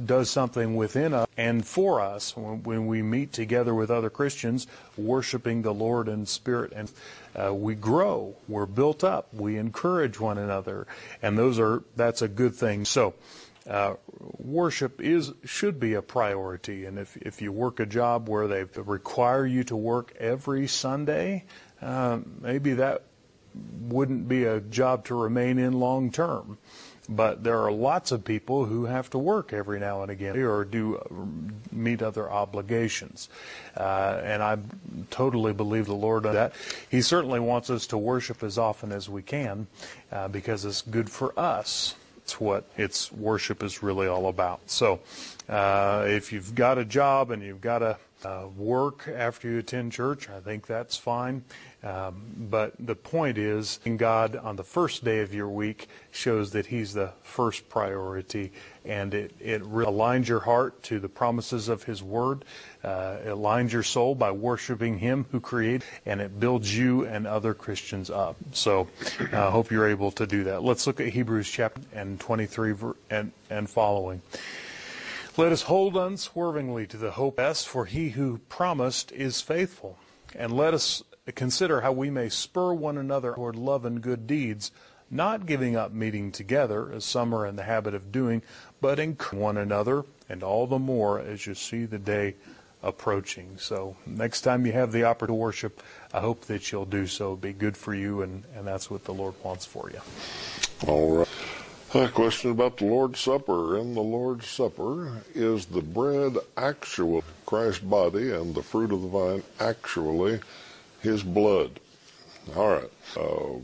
does 0.06 0.30
something 0.30 0.76
within 0.76 1.13
us 1.13 1.28
and 1.38 1.65
for 1.65 2.02
us 2.02 2.36
when, 2.36 2.63
when, 2.63 2.88
we 2.88 3.02
meet 3.02 3.34
together 3.34 3.74
with 3.74 3.89
other 3.89 4.10
Christians, 4.10 4.68
worshiping 4.98 5.62
the 5.62 5.74
Lord 5.74 6.08
in 6.08 6.26
spirit, 6.26 6.74
and 6.76 6.92
uh, 7.36 7.54
we 7.54 7.76
grow, 7.76 8.36
we're 8.48 8.65
built 8.65 9.04
up, 9.04 9.34
we 9.34 9.58
encourage 9.58 10.20
one 10.20 10.38
another, 10.38 10.88
and 11.22 11.38
those 11.38 11.60
are 11.60 11.84
that's 11.96 12.22
a 12.22 12.28
good 12.28 12.56
thing. 12.56 12.86
So. 12.86 13.13
Uh, 13.70 13.94
worship 14.39 15.00
is 15.00 15.32
should 15.46 15.80
be 15.80 15.94
a 15.94 16.02
priority, 16.02 16.86
and 16.86 16.98
if 16.98 17.15
if 17.18 17.39
you 17.39 17.52
work 17.52 17.80
a 17.80 17.86
job 17.86 18.28
where 18.28 18.48
they 18.48 18.63
require 18.63 19.46
you 19.46 19.63
to 19.65 19.76
work 19.76 20.12
every 20.18 20.65
Sunday, 20.65 21.44
uh, 21.80 22.18
maybe 22.42 22.74
that 22.76 23.04
wouldn't 23.82 24.28
be 24.28 24.46
a 24.46 24.60
job 24.60 25.06
to 25.06 25.15
remain 25.15 25.58
in 25.60 25.80
long 25.80 26.12
term. 26.12 26.58
But 27.12 27.43
there 27.43 27.60
are 27.60 27.72
lots 27.72 28.12
of 28.12 28.24
people 28.24 28.65
who 28.65 28.86
have 28.86 29.10
to 29.10 29.17
work 29.17 29.52
every 29.52 29.80
now 29.80 30.04
and 30.04 30.12
again 30.12 30.38
or 30.38 30.63
do 30.63 31.58
meet 31.72 32.04
other 32.04 32.30
obligations. 32.30 33.30
Uh, 33.76 34.22
and 34.24 34.43
I 34.43 34.60
totally 35.10 35.52
believe 35.52 35.88
the 35.88 35.95
Lord 35.95 36.19
that. 36.34 36.54
He 36.89 37.02
certainly 37.02 37.39
wants 37.39 37.69
us 37.69 37.88
to 37.88 37.98
worship 37.98 38.43
as 38.43 38.58
often 38.58 38.91
as 38.91 39.10
we 39.10 39.22
can 39.22 39.67
uh, 40.12 40.28
because 40.28 40.65
it's 40.65 40.82
good 40.82 41.10
for 41.10 41.38
us. 41.39 41.95
It's 42.17 42.39
what 42.39 42.65
its 42.78 43.12
worship 43.12 43.63
is 43.63 43.82
really 43.82 44.08
all 44.08 44.28
about. 44.28 44.69
So 44.69 45.00
uh, 45.48 46.06
if 46.08 46.32
you've 46.32 46.54
got 46.54 46.78
a 46.78 46.86
job 46.86 47.32
and 47.32 47.41
you've 47.41 47.62
got 47.62 47.80
to 47.80 47.98
uh, 48.23 48.47
work 48.58 49.08
after 49.08 49.49
you 49.49 49.60
attend 49.60 49.91
church, 49.91 50.29
I 50.29 50.39
think 50.39 50.67
that's 50.67 50.97
fine. 50.97 51.43
Um, 51.82 52.23
but 52.38 52.73
the 52.77 52.95
point 52.95 53.38
is, 53.38 53.79
God 53.97 54.36
on 54.36 54.58
the 54.58 54.63
first 54.63 55.05
day 55.05 55.21
of 55.21 55.34
your 55.34 55.47
week 55.47 55.88
shows 56.12 56.51
that 56.51 56.65
He's 56.65 56.93
the 56.93 57.13
first 57.23 57.69
priority, 57.69 58.51
and 58.84 59.13
it, 59.13 59.34
it 59.39 59.63
aligns 59.63 60.27
your 60.27 60.41
heart 60.41 60.84
to 60.84 60.99
the 60.99 61.08
promises 61.08 61.69
of 61.69 61.84
His 61.84 62.03
Word. 62.03 62.43
Uh, 62.84 63.17
it 63.23 63.29
aligns 63.29 63.71
your 63.71 63.84
soul 63.84 64.13
by 64.13 64.32
worshiping 64.32 64.99
Him 64.99 65.25
who 65.32 65.39
created, 65.39 65.86
and 66.05 66.19
it 66.19 66.38
builds 66.38 66.77
you 66.77 67.05
and 67.05 67.25
other 67.25 67.53
Christians 67.53 68.10
up. 68.10 68.36
So 68.51 68.89
I 69.32 69.36
uh, 69.36 69.51
hope 69.51 69.71
you're 69.71 69.88
able 69.88 70.12
to 70.12 70.27
do 70.27 70.43
that. 70.45 70.62
Let's 70.62 70.86
look 70.86 70.99
at 70.99 71.08
Hebrews 71.08 71.49
chapter 71.49 71.82
and 71.93 72.19
23 72.19 72.75
and, 73.10 73.32
and 73.49 73.69
following. 73.69 74.21
Let 75.39 75.54
us 75.54 75.62
hold 75.62 75.95
unswervingly 75.95 76.86
to 76.88 76.97
the 76.97 77.12
hope, 77.12 77.38
best, 77.38 77.65
for 77.65 77.86
He 77.86 78.10
who 78.10 78.39
promised 78.49 79.13
is 79.13 79.39
faithful. 79.39 79.97
And 80.36 80.52
let 80.52 80.73
us 80.73 81.02
consider 81.34 81.80
how 81.80 81.93
we 81.93 82.10
may 82.10 82.28
spur 82.28 82.73
one 82.73 82.97
another 82.97 83.32
toward 83.36 83.56
love 83.56 83.86
and 83.86 84.02
good 84.02 84.28
deeds, 84.28 84.73
not 85.10 85.45
giving 85.45 85.78
up 85.78 85.93
meeting 85.93 86.34
together, 86.34 86.91
as 86.91 87.06
some 87.06 87.34
are 87.34 87.45
in 87.45 87.56
the 87.56 87.63
habit 87.63 87.93
of 87.93 88.12
doing, 88.12 88.41
but 88.82 88.99
encouraging 88.99 89.39
one 89.39 89.56
another, 89.56 90.04
and 90.28 90.43
all 90.43 90.67
the 90.67 90.78
more 90.78 91.21
as 91.21 91.47
you 91.47 91.56
see 91.56 91.86
the 91.86 91.97
day 91.97 92.36
approaching. 92.84 93.58
So 93.58 93.95
next 94.06 94.41
time 94.41 94.65
you 94.65 94.73
have 94.73 94.91
the 94.91 95.06
opportunity 95.06 95.39
to 95.39 95.41
worship, 95.41 95.82
I 96.13 96.19
hope 96.19 96.47
that 96.47 96.69
you'll 96.69 96.84
do 96.84 97.08
so. 97.08 97.28
It'll 97.28 97.38
be 97.38 97.54
good 97.54 97.78
for 97.78 97.95
you, 97.95 98.23
and, 98.23 98.43
and 98.58 98.67
that's 98.67 98.91
what 98.91 99.06
the 99.06 99.13
Lord 99.13 99.36
wants 99.41 99.65
for 99.65 99.89
you. 99.89 100.02
All 100.86 101.19
right. 101.19 101.28
A 101.95 102.08
question 102.08 102.52
about 102.52 102.78
the 102.78 102.86
Lord's 102.86 103.19
Supper. 103.19 103.75
In 103.80 103.95
the 103.95 104.02
Lord's 104.02 104.45
Supper, 104.45 105.23
is 105.34 105.65
the 105.65 105.82
bread 105.82 106.38
actual 106.56 107.23
Christ's 107.47 107.82
body 107.82 108.30
and 108.30 108.54
the 108.54 108.62
fruit 108.62 108.91
of 108.91 109.02
the 109.02 109.08
vine 109.08 109.41
actually 109.60 110.39
his 111.02 111.23
blood. 111.23 111.80
All 112.56 112.69
right. 112.69 112.91
Uh, 113.17 113.56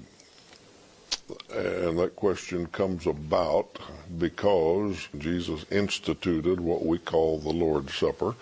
and 1.55 1.99
that 1.99 2.15
question 2.15 2.65
comes 2.67 3.05
about 3.05 3.77
because 4.17 5.07
Jesus 5.19 5.63
instituted 5.69 6.59
what 6.59 6.83
we 6.83 6.97
call 6.97 7.37
the 7.37 7.53
Lord's 7.53 7.93
Supper. 7.93 8.33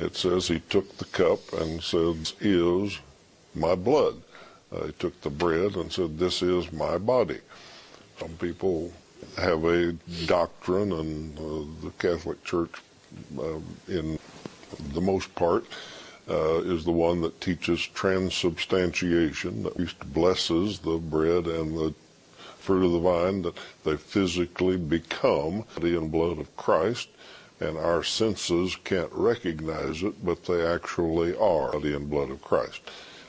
It 0.00 0.16
says 0.16 0.48
he 0.48 0.58
took 0.58 0.98
the 0.98 1.04
cup 1.04 1.52
and 1.52 1.80
said, 1.80 2.32
is 2.40 2.98
my 3.54 3.76
blood. 3.76 4.20
Uh, 4.72 4.86
he 4.86 4.92
took 4.92 5.20
the 5.20 5.30
bread 5.30 5.76
and 5.76 5.92
said, 5.92 6.18
this 6.18 6.42
is 6.42 6.72
my 6.72 6.98
body. 6.98 7.38
Some 8.18 8.30
people 8.30 8.92
have 9.36 9.64
a 9.64 9.92
doctrine, 10.26 10.92
and 10.92 11.38
uh, 11.38 11.84
the 11.84 11.92
Catholic 11.98 12.42
Church, 12.44 12.72
uh, 13.38 13.58
in 13.88 14.18
the 14.92 15.00
most 15.00 15.34
part, 15.34 15.64
uh, 16.28 16.60
is 16.62 16.84
the 16.84 16.92
one 16.92 17.20
that 17.22 17.40
teaches 17.40 17.80
transubstantiation, 17.80 19.62
that 19.62 19.76
Christ 19.76 20.12
blesses 20.12 20.80
the 20.80 20.98
bread 20.98 21.46
and 21.46 21.76
the 21.76 21.94
fruit 22.58 22.84
of 22.84 22.92
the 22.92 22.98
vine, 22.98 23.42
that 23.42 23.56
they 23.84 23.96
physically 23.96 24.76
become 24.76 25.64
the 25.74 25.80
body 25.80 25.96
and 25.96 26.12
blood 26.12 26.38
of 26.38 26.54
Christ, 26.56 27.08
and 27.60 27.78
our 27.78 28.04
senses 28.04 28.76
can't 28.84 29.10
recognize 29.12 30.02
it, 30.02 30.24
but 30.24 30.44
they 30.44 30.66
actually 30.66 31.36
are 31.36 31.72
the 31.72 31.72
body 31.72 31.94
and 31.94 32.10
blood 32.10 32.30
of 32.30 32.42
Christ. 32.42 32.80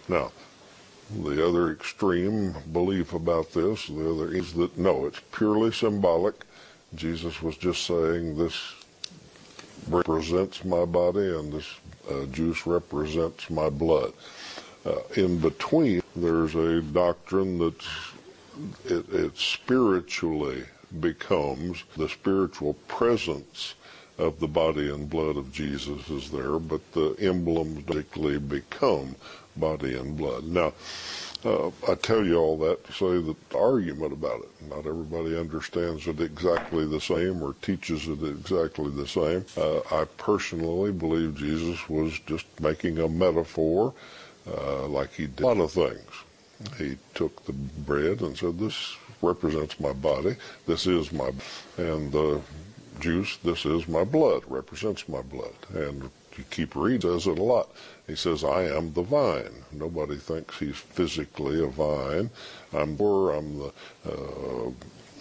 Now, 0.08 0.32
the 1.10 1.45
other 1.45 1.72
extreme 1.72 2.56
belief 2.72 3.13
about 3.13 3.52
this, 3.54 3.88
the 3.88 4.12
other 4.12 4.32
is 4.34 4.54
that 4.54 4.78
no, 4.78 5.06
it's 5.06 5.22
purely 5.32 5.72
symbolic. 5.72 6.36
Jesus 6.95 7.41
was 7.41 7.58
just 7.58 7.86
saying 7.86 8.38
this 8.38 8.74
represents 9.88 10.63
my 10.63 10.86
body 10.86 11.36
and 11.36 11.52
this 11.52 11.67
uh, 12.10 12.26
juice 12.26 12.65
represents 12.67 13.50
my 13.50 13.69
blood. 13.69 14.13
Uh, 14.86 15.00
in 15.15 15.39
between, 15.39 16.02
there's 16.15 16.56
a 16.56 16.82
doctrine 16.82 17.58
that 17.58 17.84
it, 18.86 19.10
it 19.13 19.38
spiritually 19.38 20.63
becomes 21.00 21.84
the 21.98 22.10
spiritual 22.10 22.74
presence 22.88 23.76
of 24.17 24.39
the 24.39 24.48
body 24.48 24.93
and 24.93 25.10
blood 25.10 25.38
of 25.38 25.52
Jesus 25.52 26.10
is 26.10 26.30
there, 26.30 26.60
but 26.60 26.91
the 26.91 27.15
emblems 27.19 27.84
basically 27.84 28.38
become 28.38 29.15
body 29.60 29.98
and 29.98 30.17
blood. 30.17 30.45
Now, 30.45 30.74
uh, 31.45 31.69
I 31.88 31.95
tell 31.95 32.26
you 32.26 32.38
all 32.38 32.58
that 32.60 32.84
to 32.86 32.91
say 32.91 33.22
that 33.22 33.50
the 33.50 33.58
argument 33.58 34.12
about 34.12 34.41
it, 34.41 34.69
not 34.69 34.86
everybody 34.86 35.38
understands 35.38 36.06
it 36.08 36.19
exactly 36.19 36.86
the 36.86 37.00
same 37.00 37.41
or 37.41 37.54
teaches 37.62 38.08
it 38.08 38.22
exactly 38.24 38.89
the 38.91 39.08
same. 39.08 39.45
Uh, 39.56 39.80
I 39.89 40.06
personally 40.17 40.91
believe 40.91 41.38
Jesus 41.38 41.88
was 41.88 42.19
just 42.19 42.45
making 42.60 43.00
a 43.00 43.08
metaphor 43.08 43.93
uh, 44.48 44.88
like 44.88 45.13
he 45.13 45.28
did 45.28 45.41
a 45.41 45.48
lot 45.48 45.60
of 45.60 45.72
things. 45.72 46.12
He 46.78 46.98
took 47.13 47.45
the 47.45 47.54
bread 47.54 48.22
and 48.22 48.38
said, 48.38 48.60
This 48.60 48.98
represents 49.22 49.80
my 49.80 49.93
body. 49.93 50.36
This 50.65 50.88
is 50.88 51.13
my, 51.13 51.32
and 51.78 52.12
the 52.12 52.41
juice, 53.00 53.38
this 53.38 53.65
is 53.65 53.88
my 53.88 54.04
blood, 54.04 54.43
represents 54.48 55.08
my 55.08 55.22
blood. 55.22 55.56
And 55.74 56.10
keep 56.49 56.75
reading, 56.75 57.02
says 57.02 57.28
it 57.28 57.38
a 57.38 57.43
lot. 57.43 57.69
He 58.08 58.15
says, 58.15 58.43
I 58.43 58.63
am 58.63 58.93
the 58.93 59.04
vine. 59.04 59.63
Nobody 59.71 60.15
thinks 60.15 60.58
he's 60.58 60.78
physically 60.78 61.63
a 61.63 61.67
vine. 61.67 62.30
I'm 62.73 62.97
poor, 62.97 63.32
I'm 63.32 63.60
the 63.60 63.71
uh, 64.06 64.71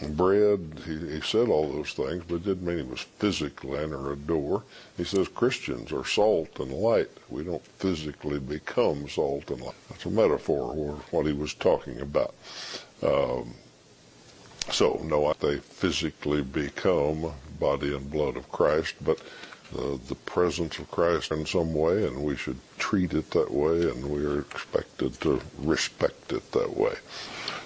bread. 0.09 0.81
He, 0.87 0.97
he, 0.97 1.21
said 1.21 1.49
all 1.49 1.69
those 1.69 1.93
things, 1.93 2.25
but 2.27 2.37
it 2.37 2.45
didn't 2.45 2.65
mean 2.65 2.79
he 2.79 2.83
was 2.83 3.01
physically 3.01 3.79
enter 3.79 4.13
a 4.13 4.17
door. 4.17 4.63
He 4.97 5.05
says 5.05 5.29
Christians 5.29 5.93
are 5.93 6.05
salt 6.05 6.59
and 6.61 6.73
light. 6.73 7.11
We 7.29 7.45
don't 7.45 7.65
physically 7.79 8.39
become 8.39 9.09
salt 9.09 9.51
and 9.51 9.61
light. 9.61 9.75
That's 9.91 10.07
a 10.07 10.11
metaphor 10.11 10.75
for 10.75 10.93
what 11.11 11.27
he 11.27 11.33
was 11.33 11.55
talking 11.55 12.01
about. 12.01 12.35
Um, 13.03 13.55
so, 14.71 15.01
no, 15.05 15.33
they 15.41 15.57
physically 15.57 16.43
become 16.43 17.33
body 17.59 17.95
and 17.95 18.11
blood 18.11 18.37
of 18.37 18.51
Christ, 18.51 18.95
but 19.01 19.19
uh, 19.77 19.99
the 20.09 20.15
presence 20.15 20.79
of 20.79 20.91
Christ 20.91 21.31
in 21.31 21.45
some 21.47 21.75
way, 21.75 22.07
and 22.07 22.23
we 22.23 22.37
should 22.37 22.59
treat 22.79 23.13
it 23.13 23.31
that 23.33 23.51
way, 23.51 23.83
and 23.91 24.07
we 24.07 24.25
are 24.25 24.41
expected 24.41 25.21
to 25.21 25.41
respect 25.59 26.33
it 26.33 26.53
that 26.53 26.77
way. 26.77 26.95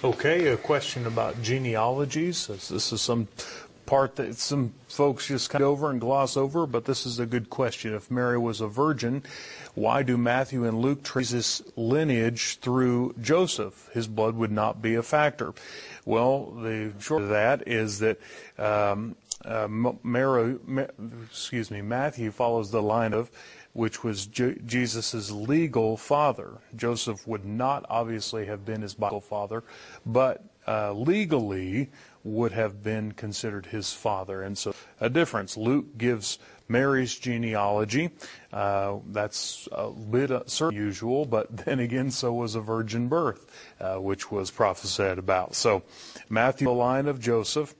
Okay, 0.03 0.47
a 0.47 0.57
question 0.57 1.07
about 1.07 1.41
genealogies. 1.41 2.47
This 2.47 2.91
is 2.91 3.01
some 3.01 3.27
part 3.85 4.15
that 4.15 4.35
some 4.35 4.73
folks 4.87 5.27
just 5.27 5.49
kind 5.49 5.63
of 5.63 5.69
over 5.69 5.89
and 5.89 5.99
gloss 5.99 6.37
over, 6.37 6.65
but 6.65 6.85
this 6.85 7.05
is 7.05 7.19
a 7.19 7.25
good 7.25 7.49
question. 7.49 7.93
If 7.93 8.09
Mary 8.09 8.37
was 8.37 8.61
a 8.61 8.67
virgin, 8.67 9.23
why 9.75 10.03
do 10.03 10.17
Matthew 10.17 10.65
and 10.65 10.79
Luke 10.79 11.03
trace 11.03 11.29
his 11.29 11.63
lineage 11.75 12.59
through 12.59 13.15
Joseph? 13.21 13.89
His 13.93 14.07
blood 14.07 14.35
would 14.35 14.51
not 14.51 14.81
be 14.81 14.95
a 14.95 15.03
factor. 15.03 15.53
Well, 16.05 16.51
the 16.51 16.93
short 16.99 17.23
of 17.23 17.29
that 17.29 17.67
is 17.67 17.99
that 17.99 18.19
um, 18.57 19.15
uh, 19.45 19.67
Mary, 20.03 20.57
excuse 21.29 21.69
me, 21.69 21.81
Matthew 21.81 22.31
follows 22.31 22.71
the 22.71 22.81
line 22.81 23.13
of 23.13 23.31
which 23.73 24.03
was 24.03 24.27
Je- 24.27 24.59
Jesus' 24.65 25.31
legal 25.31 25.97
father. 25.97 26.59
Joseph 26.75 27.27
would 27.27 27.43
not 27.43 27.85
obviously 27.89 28.45
have 28.45 28.65
been 28.65 28.81
his 28.81 28.93
biological 28.93 29.21
father, 29.21 29.63
but 30.05 30.43
uh, 30.67 30.93
legally 30.93 31.89
would 32.23 32.51
have 32.53 32.81
been 32.83 33.11
considered 33.11 33.65
his 33.65 33.91
father. 33.91 34.43
And 34.43 34.57
so 34.57 34.73
a 35.01 35.09
difference. 35.09 35.57
Luke 35.57 35.97
gives 35.97 36.39
Mary's 36.69 37.17
genealogy. 37.17 38.11
Uh, 38.51 38.99
that's 39.07 39.67
a 39.71 39.89
bit 39.89 40.31
uh, 40.31 40.43
unusual, 40.61 41.25
but 41.25 41.55
then 41.65 41.79
again, 41.79 42.11
so 42.11 42.31
was 42.31 42.55
a 42.55 42.61
virgin 42.61 43.07
birth, 43.07 43.51
uh, 43.79 43.95
which 43.95 44.31
was 44.31 44.51
prophesied 44.51 45.17
about. 45.17 45.55
So 45.55 45.83
Matthew, 46.29 46.67
the 46.67 46.73
line 46.73 47.07
of 47.07 47.19
Joseph, 47.19 47.75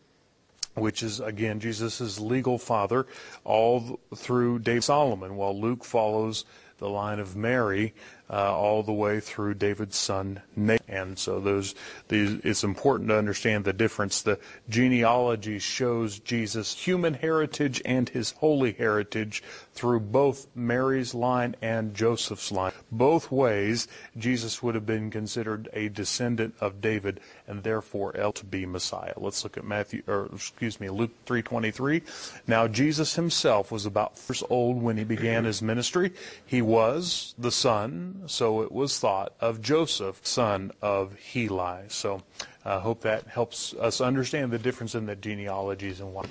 which 0.76 1.04
is 1.04 1.20
again 1.20 1.60
Jesus' 1.60 2.20
legal 2.20 2.58
father, 2.58 3.06
all 3.44 4.00
through 4.16 4.60
David 4.60 4.84
Solomon, 4.84 5.36
while 5.36 5.60
Luke 5.60 5.84
follows 5.84 6.46
the 6.80 6.90
line 6.90 7.20
of 7.20 7.36
Mary 7.36 7.94
uh, 8.30 8.56
all 8.56 8.84
the 8.84 8.94
way 8.94 9.20
through 9.20 9.54
David's 9.54 9.98
son 9.98 10.42
Nathan. 10.56 10.84
And 10.94 11.20
so 11.20 11.40
those, 11.40 11.76
these, 12.08 12.40
it's 12.44 12.64
important 12.64 13.10
to 13.10 13.18
understand 13.18 13.66
the 13.66 13.74
difference. 13.74 14.22
The 14.22 14.40
genealogy 14.70 15.60
shows 15.60 16.20
Jesus' 16.20 16.74
human 16.74 17.14
heritage 17.16 17.82
and 17.86 18.08
his 18.10 18.32
holy 18.32 18.74
heritage 18.74 19.44
through 19.74 20.00
both 20.02 20.48
Mary's 20.56 21.14
line 21.14 21.56
and 21.62 21.94
Joseph's 21.94 22.52
line. 22.52 22.72
Both 22.92 23.32
ways, 23.32 23.88
Jesus 24.18 24.64
would 24.64 24.76
have 24.76 24.86
been 24.86 25.12
considered 25.12 25.70
a 25.74 25.90
descendant 25.90 26.56
of 26.62 26.82
David 26.82 27.20
and 27.48 27.64
therefore 27.64 28.16
El 28.16 28.32
to 28.34 28.46
be 28.46 28.66
Messiah. 28.66 29.14
Let's 29.18 29.44
look 29.44 29.58
at 29.58 29.66
Matthew, 29.66 30.04
or 30.08 30.30
excuse 30.34 30.80
me, 30.80 30.90
Luke 30.90 31.12
3:23. 31.26 32.02
Now 32.48 32.68
Jesus 32.68 33.16
himself 33.16 33.72
was 33.72 33.86
about 33.86 34.18
years 34.30 34.44
old 34.50 34.82
when 34.82 34.98
he 34.98 35.04
began 35.04 35.44
his 35.46 35.62
ministry. 35.62 36.14
He 36.46 36.62
was 36.64 37.36
the 37.38 37.52
son 37.52 38.24
so 38.26 38.62
it 38.62 38.72
was 38.72 39.00
thought 39.00 39.34
of 39.40 39.62
Joseph, 39.62 40.20
son 40.24 40.72
of 40.82 41.16
Heli. 41.20 41.84
So 41.90 42.24
I 42.66 42.72
uh, 42.72 42.80
hope 42.80 43.02
that 43.02 43.28
helps 43.28 43.74
us 43.74 44.00
understand 44.02 44.52
the 44.52 44.58
difference 44.58 44.96
in 44.96 45.06
the 45.06 45.16
genealogies 45.16 46.00
and 46.00 46.14
what. 46.14 46.28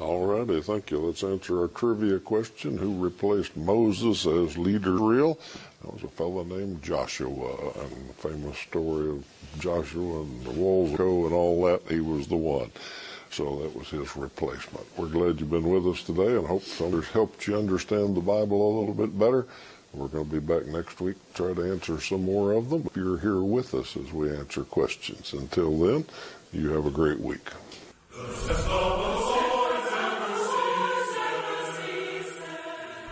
All 0.00 0.26
righty, 0.26 0.60
thank 0.60 0.90
you. 0.90 0.98
Let's 0.98 1.22
answer 1.22 1.60
our 1.60 1.68
trivia 1.68 2.18
question. 2.18 2.78
Who 2.78 3.02
replaced 3.02 3.56
Moses 3.56 4.26
as 4.26 4.58
leader 4.58 4.98
Israel? 5.08 5.38
That 5.82 5.94
was 5.94 6.02
a 6.02 6.08
fellow 6.08 6.42
named 6.42 6.82
Joshua, 6.82 7.72
and 7.80 8.08
the 8.08 8.14
famous 8.14 8.58
story 8.58 9.10
of 9.10 9.24
Joshua 9.58 10.22
and 10.22 10.44
the 10.44 10.50
walls 10.50 10.92
of 10.92 11.00
and 11.00 11.32
all 11.32 11.64
that. 11.66 11.82
He 11.88 12.00
was 12.00 12.26
the 12.26 12.36
one. 12.36 12.70
So 13.30 13.56
that 13.62 13.76
was 13.76 13.88
his 13.88 14.16
replacement. 14.16 14.86
We're 14.96 15.08
glad 15.08 15.40
you've 15.40 15.50
been 15.50 15.68
with 15.68 15.86
us 15.86 16.02
today 16.02 16.36
and 16.36 16.46
hope 16.46 16.62
it's 16.62 17.08
helped 17.08 17.46
you 17.46 17.56
understand 17.56 18.16
the 18.16 18.20
Bible 18.20 18.60
a 18.60 18.72
little 18.80 18.94
bit 18.94 19.18
better. 19.18 19.46
We're 19.92 20.08
going 20.08 20.28
to 20.28 20.30
be 20.30 20.40
back 20.40 20.66
next 20.66 21.00
week 21.00 21.16
to 21.34 21.42
try 21.42 21.54
to 21.54 21.72
answer 21.72 22.00
some 22.00 22.24
more 22.24 22.52
of 22.52 22.70
them. 22.70 22.86
If 22.86 22.96
you're 22.96 23.18
here 23.18 23.40
with 23.40 23.74
us 23.74 23.96
as 23.96 24.12
we 24.12 24.34
answer 24.34 24.62
questions. 24.64 25.32
Until 25.32 25.78
then, 25.78 26.04
you 26.52 26.70
have 26.70 26.86
a 26.86 26.90
great 26.90 27.20
week. 27.20 27.50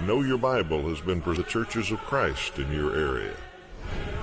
Know 0.03 0.23
Your 0.23 0.39
Bible 0.39 0.89
has 0.89 1.01
been 1.01 1.23
for 1.23 1.35
the 1.35 1.43
Churches 1.43 1.91
of 1.91 1.99
Christ 2.01 2.59
in 2.59 2.71
your 2.71 2.95
area. 2.95 3.35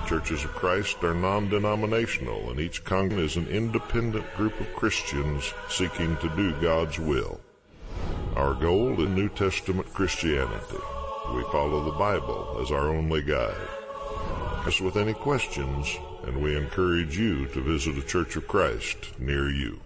Churches 0.06 0.44
of 0.44 0.50
Christ 0.52 1.02
are 1.02 1.14
non-denominational 1.14 2.50
and 2.50 2.60
each 2.60 2.84
congregation 2.84 3.24
is 3.24 3.36
an 3.36 3.48
independent 3.48 4.26
group 4.34 4.60
of 4.60 4.74
Christians 4.74 5.54
seeking 5.68 6.16
to 6.18 6.28
do 6.36 6.52
God's 6.60 6.98
will. 6.98 7.40
Our 8.36 8.54
goal 8.54 9.00
is 9.00 9.08
New 9.08 9.30
Testament 9.30 9.92
Christianity. 9.94 10.78
We 11.34 11.42
follow 11.44 11.84
the 11.84 11.98
Bible 11.98 12.58
as 12.60 12.70
our 12.70 12.88
only 12.88 13.22
guide. 13.22 13.68
Us 14.66 14.80
with 14.80 14.96
any 14.96 15.14
questions, 15.14 15.96
and 16.24 16.42
we 16.42 16.56
encourage 16.56 17.16
you 17.16 17.46
to 17.46 17.62
visit 17.62 17.96
a 17.96 18.02
Church 18.02 18.36
of 18.36 18.46
Christ 18.46 19.18
near 19.18 19.48
you. 19.48 19.80